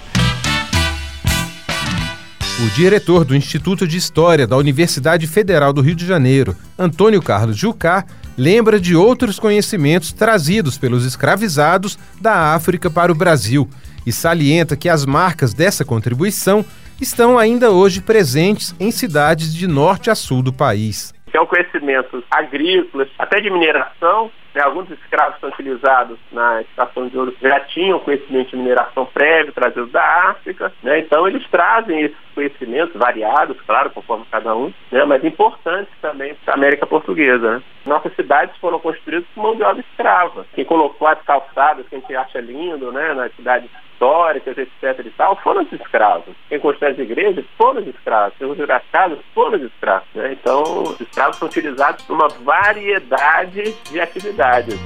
O 2.65 2.71
diretor 2.77 3.25
do 3.25 3.35
Instituto 3.35 3.87
de 3.87 3.97
História 3.97 4.47
da 4.47 4.57
Universidade 4.57 5.27
Federal 5.27 5.73
do 5.73 5.81
Rio 5.81 5.97
de 5.97 6.07
Janeiro, 6.07 6.55
Antônio 6.79 7.21
Carlos 7.21 7.57
Jucá, 7.57 8.05
lembra 8.37 8.81
de 8.81 8.97
outros 8.97 9.39
conhecimentos 9.39 10.13
trazidos 10.13 10.77
pelos 10.77 11.05
escravizados 11.05 11.99
da 12.21 12.55
África 12.55 12.91
para 12.91 13.13
o 13.13 13.15
Brasil 13.15 13.69
e 14.07 14.13
salienta 14.13 14.77
que 14.77 14.89
as 14.89 15.07
marcas 15.07 15.55
dessa 15.55 15.85
contribuição 15.85 16.65
estão 17.01 17.39
ainda 17.39 17.71
hoje 17.71 18.01
presentes 18.01 18.75
em 18.79 18.91
cidades 18.91 19.55
de 19.55 19.67
norte 19.67 20.11
a 20.11 20.15
sul 20.15 20.43
do 20.43 20.53
país. 20.53 21.13
São 21.33 21.47
conhecimentos 21.47 22.23
agrícolas, 22.31 23.09
até 23.19 23.41
de 23.41 23.51
mineração, 23.51 24.31
né, 24.55 24.63
alguns 24.63 24.91
escravos 24.91 25.39
são 25.41 25.49
utilizados 25.49 26.19
na 26.31 26.63
extração 26.63 27.09
de 27.09 27.19
ouro 27.19 27.35
já 27.41 27.61
tinham 27.61 27.99
conhecimento 27.99 28.51
de 28.51 28.57
mineração 28.57 29.05
prévio 29.07 29.53
trazido 29.53 29.87
da 29.87 30.31
África, 30.31 30.73
né, 30.83 31.01
então 31.01 31.27
eles 31.27 31.47
trazem 31.51 32.03
esses 32.03 32.17
conhecimentos 32.35 32.95
variados, 32.95 33.61
claro, 33.63 33.91
conforme 33.91 34.25
cada 34.31 34.55
um, 34.55 34.73
né, 34.91 35.05
mas 35.05 35.25
importantes 35.25 35.93
também 36.01 36.35
para 36.45 36.55
a 36.55 36.57
América 36.57 36.87
Portuguesa. 36.87 37.57
Né. 37.57 37.63
Nossas 37.87 38.15
cidades 38.15 38.57
foram 38.59 38.79
construídas 38.79 39.27
com 39.35 39.43
mão 39.43 39.57
de 39.57 39.63
obra 39.63 39.85
escrava. 39.91 40.47
Quem 40.55 40.65
colocou 40.65 41.07
as 41.07 41.21
calçadas 41.23 41.87
que 41.89 41.97
a 41.97 41.99
gente 41.99 42.17
acha 42.17 42.41
lindo, 42.41 42.91
né, 42.93 43.13
nas 43.15 43.35
cidades 43.35 43.71
históricas, 44.05 44.59
etc. 44.59 45.07
e 45.07 45.11
tal, 45.11 45.37
foram 45.37 45.63
os 45.63 45.73
escravos. 45.73 46.35
Quem 46.49 46.59
constrói 46.59 46.93
as 46.93 46.99
igrejas 46.99 47.45
foram 47.57 47.81
os 47.81 47.87
escravos. 47.87 48.35
Quem 48.39 48.47
construiu 48.47 48.75
as 48.75 48.83
casas 48.91 49.19
foram 49.35 49.57
os 49.57 49.63
escravos. 49.63 50.09
Né? 50.15 50.33
Então, 50.33 50.63
os 50.83 51.01
escravos 51.01 51.37
são 51.37 51.49
utilizados 51.49 52.05
para 52.05 52.15
uma 52.15 52.29
variedade 52.29 53.73
de 53.91 54.01
atividades. 54.01 54.44
Né? 54.45 54.77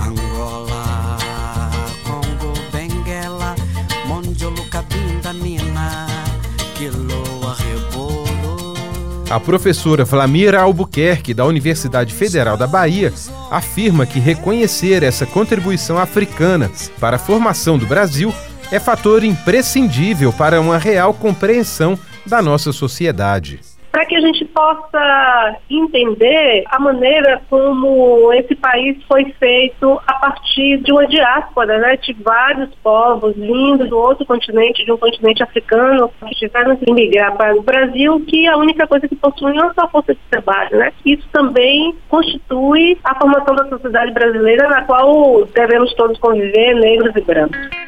Angola, 0.00 1.18
Congo, 2.04 2.52
Benguela, 2.70 3.56
Mondiolo, 4.06 4.64
Cabinda, 4.70 5.32
Mina, 5.32 6.06
Quiloa, 6.76 7.56
Rebolo. 7.56 8.74
A 9.28 9.40
professora 9.40 10.06
Flamira 10.06 10.60
Albuquerque, 10.60 11.34
da 11.34 11.44
Universidade 11.44 12.14
Federal 12.14 12.56
da 12.56 12.68
Bahia, 12.68 13.12
afirma 13.50 14.06
que 14.06 14.20
reconhecer 14.20 15.02
essa 15.02 15.26
contribuição 15.26 15.98
africana 15.98 16.70
para 17.00 17.16
a 17.16 17.18
formação 17.18 17.76
do 17.76 17.86
Brasil 17.86 18.32
é 18.70 18.78
fator 18.78 19.24
imprescindível 19.24 20.32
para 20.32 20.60
uma 20.60 20.78
real 20.78 21.12
compreensão 21.12 21.98
da 22.24 22.40
nossa 22.40 22.72
sociedade. 22.72 23.67
Para 23.98 24.06
que 24.06 24.14
a 24.14 24.20
gente 24.20 24.44
possa 24.44 25.56
entender 25.68 26.62
a 26.66 26.78
maneira 26.78 27.42
como 27.50 28.32
esse 28.32 28.54
país 28.54 28.96
foi 29.08 29.24
feito 29.40 30.00
a 30.06 30.14
partir 30.14 30.76
de 30.84 30.92
uma 30.92 31.04
diáspora, 31.04 31.78
né, 31.78 31.96
de 31.96 32.12
vários 32.12 32.72
povos 32.76 33.34
vindos 33.34 33.88
do 33.88 33.98
outro 33.98 34.24
continente, 34.24 34.84
de 34.84 34.92
um 34.92 34.96
continente 34.96 35.42
africano, 35.42 36.12
que 36.28 36.34
tiveram 36.36 36.76
que 36.76 36.92
migrar 36.92 37.36
para 37.36 37.56
o 37.56 37.62
Brasil, 37.62 38.24
que 38.24 38.46
a 38.46 38.56
única 38.56 38.86
coisa 38.86 39.08
que 39.08 39.16
possuem 39.16 39.58
é 39.58 39.62
a 39.76 39.88
força 39.88 40.14
de 40.14 40.20
trabalho. 40.30 40.78
Né? 40.78 40.92
Isso 41.04 41.28
também 41.32 41.92
constitui 42.08 42.96
a 43.02 43.16
formação 43.16 43.56
da 43.56 43.68
sociedade 43.68 44.12
brasileira, 44.12 44.68
na 44.68 44.82
qual 44.82 45.44
devemos 45.46 45.92
todos 45.94 46.16
conviver, 46.20 46.74
negros 46.74 47.16
e 47.16 47.20
brancos. 47.20 47.87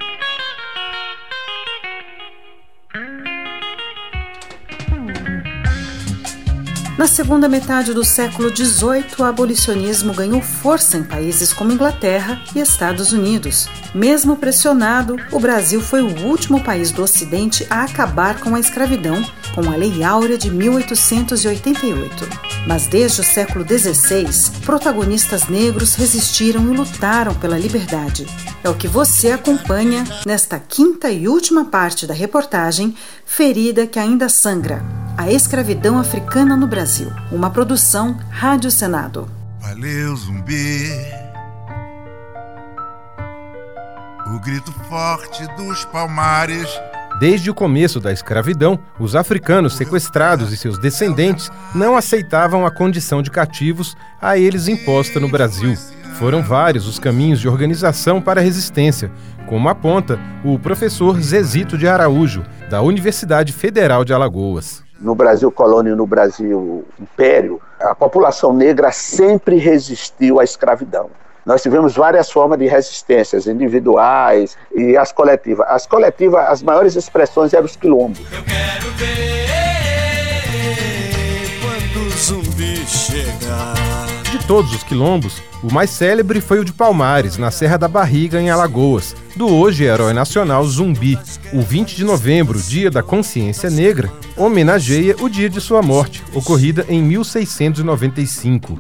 Na 7.01 7.07
segunda 7.07 7.49
metade 7.49 7.95
do 7.95 8.05
século 8.05 8.55
XVIII, 8.55 9.07
o 9.19 9.25
abolicionismo 9.25 10.13
ganhou 10.13 10.43
força 10.43 10.99
em 10.99 11.03
países 11.03 11.51
como 11.51 11.73
Inglaterra 11.73 12.43
e 12.55 12.61
Estados 12.61 13.11
Unidos. 13.11 13.71
Mesmo 13.95 14.37
pressionado, 14.37 15.17
o 15.33 15.41
Brasil 15.41 15.81
foi 15.81 16.03
o 16.03 16.27
último 16.27 16.63
país 16.63 16.91
do 16.91 17.03
Ocidente 17.03 17.67
a 17.71 17.85
acabar 17.85 18.39
com 18.41 18.55
a 18.55 18.61
escravidão, 18.61 19.25
com 19.55 19.63
a 19.63 19.77
Lei 19.77 20.05
Áurea 20.05 20.37
de 20.37 20.51
1888. 20.51 22.29
Mas 22.67 22.87
desde 22.87 23.23
o 23.23 23.25
século 23.25 23.65
XVI, 23.65 24.61
protagonistas 24.67 25.49
negros 25.49 25.95
resistiram 25.95 26.71
e 26.71 26.77
lutaram 26.77 27.35
pela 27.35 27.59
liberdade. 27.59 28.27
É 28.63 28.69
o 28.69 28.75
que 28.75 28.87
você 28.87 29.31
acompanha 29.31 30.05
nesta 30.27 30.59
quinta 30.59 31.11
e 31.11 31.27
última 31.27 31.65
parte 31.65 32.07
da 32.07 32.13
reportagem 32.13 32.95
Ferida 33.25 33.87
que 33.87 33.99
ainda 33.99 34.29
sangra. 34.29 35.10
A 35.21 35.31
escravidão 35.31 35.99
africana 35.99 36.57
no 36.57 36.67
Brasil. 36.67 37.13
Uma 37.31 37.51
produção 37.51 38.19
Rádio 38.31 38.71
Senado. 38.71 39.29
Valeu, 39.61 40.17
zumbi. 40.17 40.91
O 44.35 44.41
grito 44.41 44.73
forte 44.89 45.47
dos 45.59 45.85
palmares. 45.85 46.67
Desde 47.21 47.51
o 47.51 47.55
começo 47.55 48.01
da 48.01 48.11
escravidão, 48.11 48.79
os 48.99 49.15
africanos 49.15 49.77
sequestrados 49.77 50.55
e 50.55 50.57
seus 50.57 50.79
descendentes 50.79 51.51
não 51.75 51.99
aceitavam 51.99 52.65
a 52.65 52.71
condição 52.71 53.21
de 53.21 53.31
cativos 53.31 53.95
a 54.23 54.39
eles 54.39 54.69
imposta 54.69 55.21
no 55.21 55.29
Brasil. 55.29 55.77
Foram 56.15 56.43
vários 56.43 56.87
os 56.87 56.99
caminhos 56.99 57.41
de 57.41 57.47
organização 57.47 58.23
para 58.23 58.41
a 58.41 58.43
resistência, 58.43 59.13
como 59.47 59.69
aponta 59.69 60.19
o 60.43 60.59
professor 60.59 61.21
Zezito 61.21 61.77
de 61.77 61.87
Araújo, 61.87 62.43
da 62.71 62.81
Universidade 62.81 63.53
Federal 63.53 64.03
de 64.03 64.15
Alagoas. 64.15 64.83
No 65.01 65.15
Brasil 65.15 65.51
colônia 65.51 65.93
e 65.93 65.95
no 65.95 66.07
Brasil 66.07 66.85
império, 67.01 67.59
a 67.81 67.95
população 67.95 68.53
negra 68.53 68.93
sempre 68.93 69.57
resistiu 69.57 70.39
à 70.39 70.45
escravidão. 70.45 71.09
Nós 71.47 71.63
tivemos 71.63 71.97
várias 71.97 72.31
formas 72.31 72.59
de 72.59 72.67
resistências, 72.67 73.47
individuais 73.47 74.59
e 74.75 74.97
as 74.99 75.11
coletivas. 75.11 75.67
As 75.71 75.87
coletivas, 75.87 76.47
as 76.49 76.63
maiores 76.63 76.97
expressões 76.97 77.55
eram 77.55 77.65
os 77.65 77.77
quilombos. 77.77 78.21
Eu 78.21 78.45
quero 78.45 78.91
ver 78.97 79.41
quando 81.63 82.07
o 82.07 82.11
zumbi 82.11 82.77
chegar. 82.87 83.75
De 84.31 84.47
todos 84.47 84.75
os 84.75 84.83
quilombos, 84.83 85.43
o 85.63 85.73
mais 85.73 85.89
célebre 85.91 86.43
foi 86.43 86.59
o 86.59 86.65
de 86.65 86.75
Palmares, 86.75 87.39
na 87.39 87.51
Serra 87.51 87.79
da 87.79 87.89
Barriga, 87.89 88.39
em 88.39 88.51
Alagoas, 88.51 89.17
do 89.37 89.49
hoje 89.49 89.85
herói 89.85 90.13
nacional 90.13 90.65
Zumbi. 90.65 91.19
O 91.53 91.61
20 91.61 91.97
de 91.97 92.05
novembro, 92.05 92.61
Dia 92.61 92.91
da 92.91 93.03
Consciência 93.03 93.71
Negra, 93.71 94.11
homenageia 94.37 95.17
o 95.21 95.29
dia 95.29 95.49
de 95.49 95.61
sua 95.61 95.83
morte, 95.83 96.23
ocorrida 96.35 96.85
em 96.89 97.03
1695. 97.03 98.79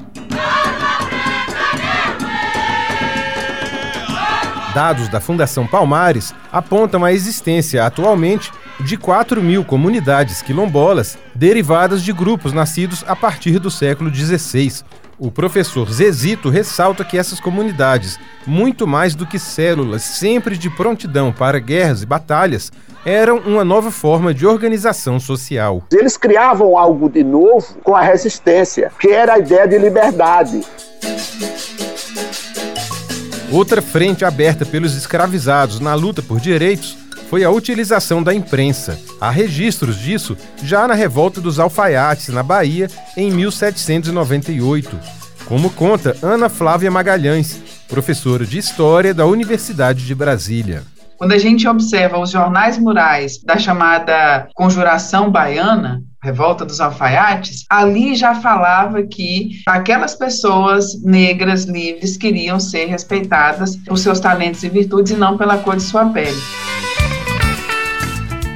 Dados 4.75 5.09
da 5.09 5.21
Fundação 5.21 5.67
Palmares 5.67 6.33
apontam 6.53 7.05
a 7.05 7.13
existência 7.13 7.85
atualmente 7.85 8.53
de 8.79 8.97
4 8.97 9.43
mil 9.43 9.65
comunidades 9.65 10.43
quilombolas 10.43 11.19
derivadas 11.35 12.03
de 12.03 12.13
grupos 12.13 12.53
nascidos 12.53 13.05
a 13.07 13.17
partir 13.17 13.59
do 13.59 13.71
século 13.71 14.15
XVI. 14.15 14.85
O 15.23 15.31
professor 15.31 15.93
Zezito 15.93 16.49
ressalta 16.49 17.05
que 17.05 17.19
essas 17.19 17.39
comunidades, 17.39 18.19
muito 18.47 18.87
mais 18.87 19.15
do 19.15 19.27
que 19.27 19.39
células 19.39 20.01
sempre 20.01 20.57
de 20.57 20.71
prontidão 20.71 21.31
para 21.31 21.59
guerras 21.59 22.01
e 22.01 22.07
batalhas, 22.07 22.73
eram 23.05 23.37
uma 23.37 23.63
nova 23.63 23.91
forma 23.91 24.33
de 24.33 24.47
organização 24.47 25.21
social. 25.21 25.83
Eles 25.93 26.17
criavam 26.17 26.79
algo 26.79 27.07
de 27.11 27.23
novo 27.23 27.67
com 27.85 27.95
a 27.95 28.01
resistência, 28.01 28.91
que 28.99 29.11
era 29.11 29.35
a 29.35 29.39
ideia 29.39 29.69
de 29.69 29.77
liberdade. 29.77 30.63
Outra 33.53 33.83
frente 33.83 34.25
aberta 34.25 34.65
pelos 34.65 34.97
escravizados 34.97 35.81
na 35.81 35.93
luta 35.93 36.23
por 36.23 36.41
direitos 36.41 36.97
foi 37.31 37.45
a 37.45 37.51
utilização 37.51 38.21
da 38.21 38.35
imprensa. 38.35 38.99
Há 39.21 39.31
registros 39.31 39.97
disso 40.01 40.37
já 40.65 40.89
na 40.89 40.95
revolta 40.95 41.41
dos 41.41 41.61
alfaiates 41.61 42.29
na 42.31 42.43
Bahia 42.43 42.91
em 43.17 43.31
1798, 43.31 44.99
como 45.47 45.71
conta 45.71 46.17
Ana 46.23 46.49
Flávia 46.49 46.91
Magalhães, 46.91 47.63
professora 47.89 48.45
de 48.45 48.59
História 48.59 49.15
da 49.15 49.27
Universidade 49.27 50.05
de 50.05 50.13
Brasília. 50.13 50.83
Quando 51.17 51.33
a 51.33 51.39
gente 51.39 51.69
observa 51.69 52.19
os 52.19 52.31
jornais 52.31 52.77
murais 52.79 53.39
da 53.45 53.57
chamada 53.57 54.49
Conjuração 54.53 55.31
Baiana, 55.31 56.03
Revolta 56.23 56.67
dos 56.67 56.81
Alfaiates, 56.81 57.65
ali 57.71 58.15
já 58.15 58.35
falava 58.35 59.03
que 59.05 59.63
aquelas 59.67 60.15
pessoas 60.15 61.03
negras 61.03 61.65
livres 61.65 62.17
queriam 62.17 62.61
ser 62.61 62.87
respeitadas 62.87 63.77
por 63.77 63.97
seus 63.97 64.21
talentos 64.21 64.63
e 64.63 64.69
virtudes 64.69 65.13
e 65.13 65.17
não 65.17 65.39
pela 65.39 65.57
cor 65.59 65.77
de 65.77 65.83
sua 65.83 66.07
pele. 66.07 66.37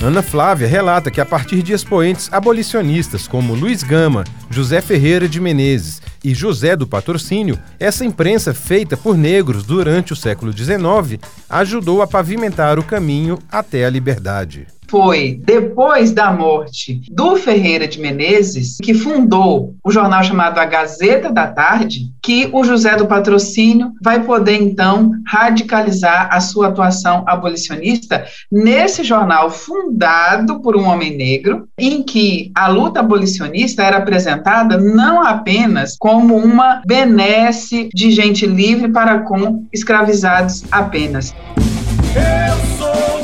Ana 0.05 0.23
Flávia 0.23 0.69
relata 0.69 1.11
que 1.11 1.19
a 1.19 1.25
partir 1.25 1.63
de 1.63 1.73
expoentes 1.73 2.31
abolicionistas 2.31 3.27
como 3.27 3.55
Luiz 3.55 3.83
Gama, 3.83 4.23
José 4.51 4.83
Ferreira 4.83 5.27
de 5.27 5.41
Menezes 5.41 6.03
e 6.23 6.35
José 6.35 6.77
do 6.77 6.87
Patrocínio, 6.87 7.59
essa 7.81 8.05
imprensa 8.05 8.53
feita 8.53 8.99
por 8.99 9.17
negros 9.17 9.65
durante 9.65 10.13
o 10.13 10.17
século 10.17 10.53
XIX 10.53 11.19
ajudou 11.49 12.03
a 12.03 12.07
pavimentar 12.07 12.79
o 12.79 12.85
caminho 12.85 13.39
até 13.51 13.87
a 13.87 13.91
liberdade 13.91 14.67
foi 14.89 15.41
depois 15.45 16.13
da 16.13 16.33
morte 16.33 17.01
do 17.11 17.37
Ferreira 17.37 17.87
de 17.87 18.01
Menezes, 18.01 18.77
que 18.83 18.95
fundou 18.95 19.75
o 19.85 19.91
jornal 19.91 20.23
chamado 20.23 20.59
A 20.59 20.65
Gazeta 20.65 21.33
da 21.33 21.47
Tarde, 21.47 22.13
que 22.23 22.49
o 22.53 22.65
José 22.65 22.97
do 22.97 23.07
Patrocínio 23.07 23.93
vai 24.03 24.23
poder 24.23 24.61
então 24.61 25.13
radicalizar 25.27 26.29
a 26.33 26.41
sua 26.41 26.69
atuação 26.69 27.25
abolicionista 27.27 28.25
nesse 28.51 29.05
jornal 29.05 29.51
fundado 29.51 30.61
por 30.61 30.77
um 30.77 30.85
homem 30.85 31.17
negro, 31.17 31.69
em 31.79 32.03
que 32.03 32.51
a 32.55 32.69
luta 32.69 33.01
abolicionista 33.01 33.83
era 33.83 33.99
apresentada 33.99 34.79
não 34.79 35.23
apenas 35.23 35.97
como 35.99 36.37
uma 36.37 36.83
benesse 36.87 37.89
de 37.93 38.11
gente 38.11 38.47
livre 38.47 38.91
para 38.91 39.21
com 39.21 39.67
escravizados 39.73 40.65
apenas. 40.71 41.35
Eu 42.15 42.79
sou 42.79 43.24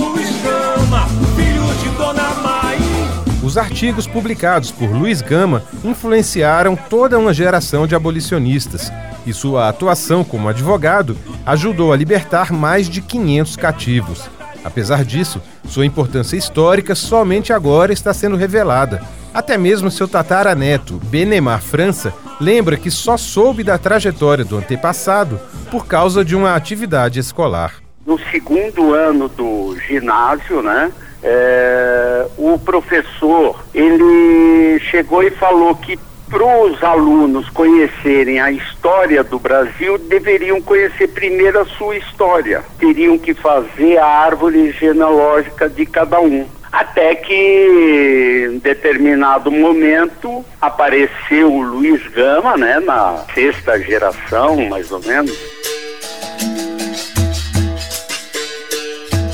Os 3.50 3.58
artigos 3.58 4.06
publicados 4.06 4.70
por 4.70 4.92
Luiz 4.92 5.20
Gama 5.20 5.64
influenciaram 5.82 6.76
toda 6.76 7.18
uma 7.18 7.34
geração 7.34 7.84
de 7.84 7.96
abolicionistas 7.96 8.92
e 9.26 9.32
sua 9.32 9.68
atuação 9.68 10.22
como 10.22 10.48
advogado 10.48 11.18
ajudou 11.44 11.92
a 11.92 11.96
libertar 11.96 12.52
mais 12.52 12.88
de 12.88 13.02
500 13.02 13.56
cativos. 13.56 14.30
Apesar 14.62 15.04
disso, 15.04 15.42
sua 15.64 15.84
importância 15.84 16.36
histórica 16.36 16.94
somente 16.94 17.52
agora 17.52 17.92
está 17.92 18.14
sendo 18.14 18.36
revelada. 18.36 19.02
Até 19.34 19.58
mesmo 19.58 19.90
seu 19.90 20.06
tataraneto, 20.06 21.00
Benemar 21.06 21.60
França, 21.60 22.14
lembra 22.40 22.76
que 22.76 22.88
só 22.88 23.16
soube 23.16 23.64
da 23.64 23.76
trajetória 23.76 24.44
do 24.44 24.58
antepassado 24.58 25.40
por 25.72 25.88
causa 25.88 26.24
de 26.24 26.36
uma 26.36 26.54
atividade 26.54 27.18
escolar. 27.18 27.74
No 28.06 28.16
segundo 28.30 28.94
ano 28.94 29.28
do 29.28 29.76
ginásio, 29.88 30.62
né, 30.62 30.92
é, 31.22 32.26
o 32.38 32.58
professor 32.58 33.62
ele 33.74 34.78
chegou 34.80 35.22
e 35.22 35.30
falou 35.30 35.74
que 35.74 35.98
para 36.30 36.44
os 36.44 36.82
alunos 36.82 37.48
conhecerem 37.50 38.40
a 38.40 38.52
história 38.52 39.24
do 39.24 39.36
Brasil, 39.36 39.98
deveriam 39.98 40.62
conhecer 40.62 41.08
primeiro 41.08 41.60
a 41.60 41.64
sua 41.64 41.96
história. 41.96 42.62
Teriam 42.78 43.18
que 43.18 43.34
fazer 43.34 43.98
a 43.98 44.06
árvore 44.06 44.70
genealógica 44.70 45.68
de 45.68 45.84
cada 45.84 46.20
um. 46.20 46.46
Até 46.70 47.16
que, 47.16 48.48
em 48.48 48.58
determinado 48.58 49.50
momento, 49.50 50.44
apareceu 50.60 51.52
o 51.52 51.62
Luiz 51.62 52.00
Gama, 52.12 52.56
né, 52.56 52.78
na 52.78 53.24
sexta 53.34 53.76
geração, 53.80 54.68
mais 54.68 54.92
ou 54.92 55.00
menos 55.00 55.36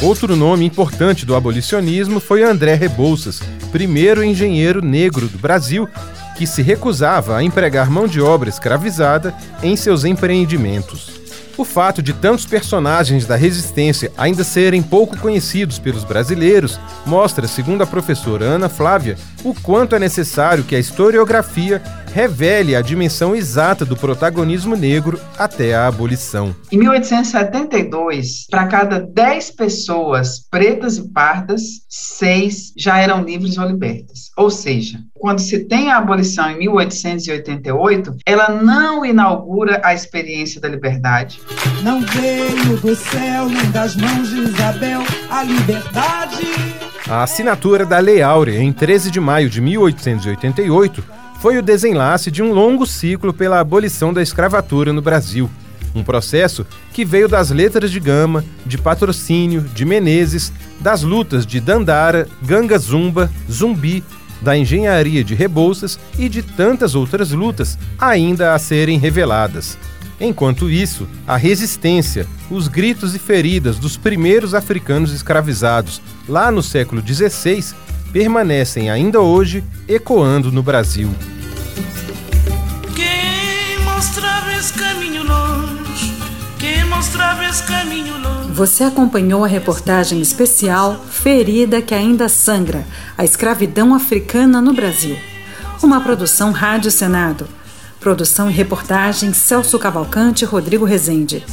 Outro 0.02 0.36
nome 0.36 0.64
importante 0.66 1.24
do 1.24 1.34
abolicionismo 1.34 2.20
foi 2.20 2.42
André 2.42 2.74
Rebouças, 2.74 3.40
primeiro 3.72 4.22
engenheiro 4.22 4.84
negro 4.84 5.26
do 5.26 5.38
Brasil 5.38 5.88
que 6.36 6.46
se 6.46 6.60
recusava 6.60 7.34
a 7.34 7.42
empregar 7.42 7.90
mão 7.90 8.06
de 8.06 8.20
obra 8.20 8.50
escravizada 8.50 9.34
em 9.62 9.74
seus 9.74 10.04
empreendimentos. 10.04 11.16
O 11.56 11.64
fato 11.64 12.02
de 12.02 12.12
tantos 12.12 12.44
personagens 12.44 13.24
da 13.24 13.34
resistência 13.36 14.12
ainda 14.18 14.44
serem 14.44 14.82
pouco 14.82 15.16
conhecidos 15.16 15.78
pelos 15.78 16.04
brasileiros 16.04 16.78
mostra, 17.06 17.48
segundo 17.48 17.82
a 17.82 17.86
professora 17.86 18.44
Ana 18.44 18.68
Flávia, 18.68 19.16
o 19.42 19.54
quanto 19.54 19.96
é 19.96 19.98
necessário 19.98 20.64
que 20.64 20.76
a 20.76 20.78
historiografia 20.78 21.82
revele 22.16 22.74
a 22.74 22.80
dimensão 22.80 23.36
exata 23.36 23.84
do 23.84 23.94
protagonismo 23.94 24.74
negro 24.74 25.20
até 25.36 25.74
a 25.74 25.86
abolição. 25.86 26.56
Em 26.72 26.78
1872, 26.78 28.46
para 28.50 28.66
cada 28.68 28.98
10 28.98 29.50
pessoas 29.50 30.40
pretas 30.50 30.96
e 30.96 31.12
pardas, 31.12 31.60
seis 31.90 32.72
já 32.74 32.96
eram 32.98 33.22
livres 33.22 33.58
ou 33.58 33.66
libertas. 33.66 34.30
Ou 34.34 34.50
seja, 34.50 34.98
quando 35.12 35.40
se 35.40 35.66
tem 35.66 35.92
a 35.92 35.98
abolição 35.98 36.50
em 36.50 36.56
1888, 36.60 38.16
ela 38.24 38.48
não 38.48 39.04
inaugura 39.04 39.82
a 39.84 39.92
experiência 39.92 40.58
da 40.58 40.70
liberdade. 40.70 41.38
Não 41.82 42.00
veio 42.00 42.78
do 42.78 42.96
céu 42.96 43.46
nem 43.46 43.70
das 43.72 43.94
mãos 43.94 44.30
de 44.30 44.38
Isabel 44.40 45.02
a 45.28 45.42
liberdade. 45.42 46.46
A 47.06 47.22
assinatura 47.22 47.84
da 47.84 47.98
Lei 47.98 48.22
Áurea 48.22 48.58
em 48.58 48.72
13 48.72 49.10
de 49.10 49.20
maio 49.20 49.50
de 49.50 49.60
1888 49.60 51.15
foi 51.40 51.58
o 51.58 51.62
desenlace 51.62 52.30
de 52.30 52.42
um 52.42 52.52
longo 52.52 52.86
ciclo 52.86 53.32
pela 53.32 53.60
abolição 53.60 54.12
da 54.12 54.22
escravatura 54.22 54.92
no 54.92 55.02
Brasil. 55.02 55.50
Um 55.94 56.02
processo 56.02 56.66
que 56.92 57.04
veio 57.04 57.28
das 57.28 57.50
letras 57.50 57.90
de 57.90 57.98
Gama, 57.98 58.44
de 58.64 58.76
Patrocínio, 58.76 59.62
de 59.62 59.84
Menezes, 59.84 60.52
das 60.80 61.02
lutas 61.02 61.46
de 61.46 61.58
Dandara, 61.58 62.28
Ganga 62.42 62.78
Zumba, 62.78 63.30
Zumbi, 63.50 64.04
da 64.42 64.56
engenharia 64.56 65.24
de 65.24 65.34
Rebouças 65.34 65.98
e 66.18 66.28
de 66.28 66.42
tantas 66.42 66.94
outras 66.94 67.30
lutas 67.30 67.78
ainda 67.98 68.54
a 68.54 68.58
serem 68.58 68.98
reveladas. 68.98 69.78
Enquanto 70.20 70.70
isso, 70.70 71.06
a 71.26 71.36
resistência, 71.36 72.26
os 72.50 72.68
gritos 72.68 73.14
e 73.14 73.18
feridas 73.18 73.78
dos 73.78 73.96
primeiros 73.96 74.54
africanos 74.54 75.12
escravizados 75.12 76.00
lá 76.28 76.50
no 76.50 76.62
século 76.62 77.02
XVI 77.06 77.74
permanecem 78.16 78.88
ainda 78.88 79.20
hoje 79.20 79.62
ecoando 79.86 80.50
no 80.50 80.62
Brasil. 80.62 81.10
Quem 82.94 83.84
mostrava 83.84 84.54
esse 84.54 84.72
caminho 84.72 85.22
longe, 85.22 86.14
quem 86.58 86.82
mostrava 86.86 87.44
esse 87.44 87.62
caminho 87.64 88.16
longe. 88.16 88.52
Você 88.52 88.84
acompanhou 88.84 89.44
a 89.44 89.46
reportagem 89.46 90.18
especial 90.22 90.98
Ferida 91.10 91.82
que 91.82 91.94
ainda 91.94 92.26
sangra, 92.26 92.86
a 93.18 93.22
escravidão 93.22 93.94
africana 93.94 94.62
no 94.62 94.72
Brasil. 94.72 95.18
Uma 95.82 96.00
produção 96.00 96.52
Rádio 96.52 96.90
Senado. 96.90 97.46
Produção 98.00 98.50
e 98.50 98.54
reportagem 98.54 99.34
Celso 99.34 99.78
Cavalcante 99.78 100.42
e 100.42 100.48
Rodrigo 100.48 100.86
Rezende. 100.86 101.44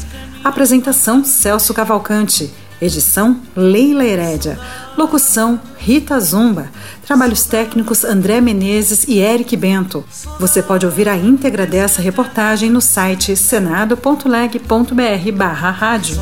Apresentação 0.41 1.25
Celso 1.25 1.73
Cavalcante. 1.73 2.53
Edição 2.83 3.39
Leila 3.55 4.03
Herédia. 4.03 4.59
Locução 4.97 5.59
Rita 5.77 6.19
Zumba. 6.19 6.67
Trabalhos 7.05 7.45
técnicos 7.45 8.03
André 8.03 8.41
Menezes 8.41 9.05
e 9.07 9.19
Eric 9.19 9.55
Bento. 9.55 10.03
Você 10.39 10.61
pode 10.61 10.85
ouvir 10.85 11.07
a 11.07 11.15
íntegra 11.15 11.65
dessa 11.65 12.01
reportagem 12.01 12.69
no 12.69 12.81
site 12.81 13.35
senado.leg.br 13.35 15.31
barra 15.33 15.71
rádio. 15.71 16.17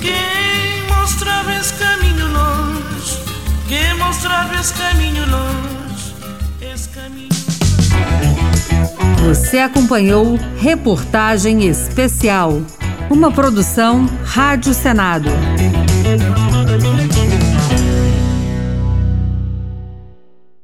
Quem 0.00 0.86
mostrava 0.88 1.52
esse 1.54 1.72
caminho 1.74 2.26
longe, 2.32 2.75
quem 3.68 3.94
mostrava 3.98 4.54
esse 4.54 4.72
caminho 4.74 5.24
longe, 5.28 6.14
esse 6.60 6.88
caminho. 6.88 7.28
Você 9.26 9.58
acompanhou 9.58 10.38
Reportagem 10.58 11.66
Especial, 11.66 12.62
uma 13.10 13.30
produção 13.30 14.08
Rádio 14.24 14.72
Senado. 14.72 15.28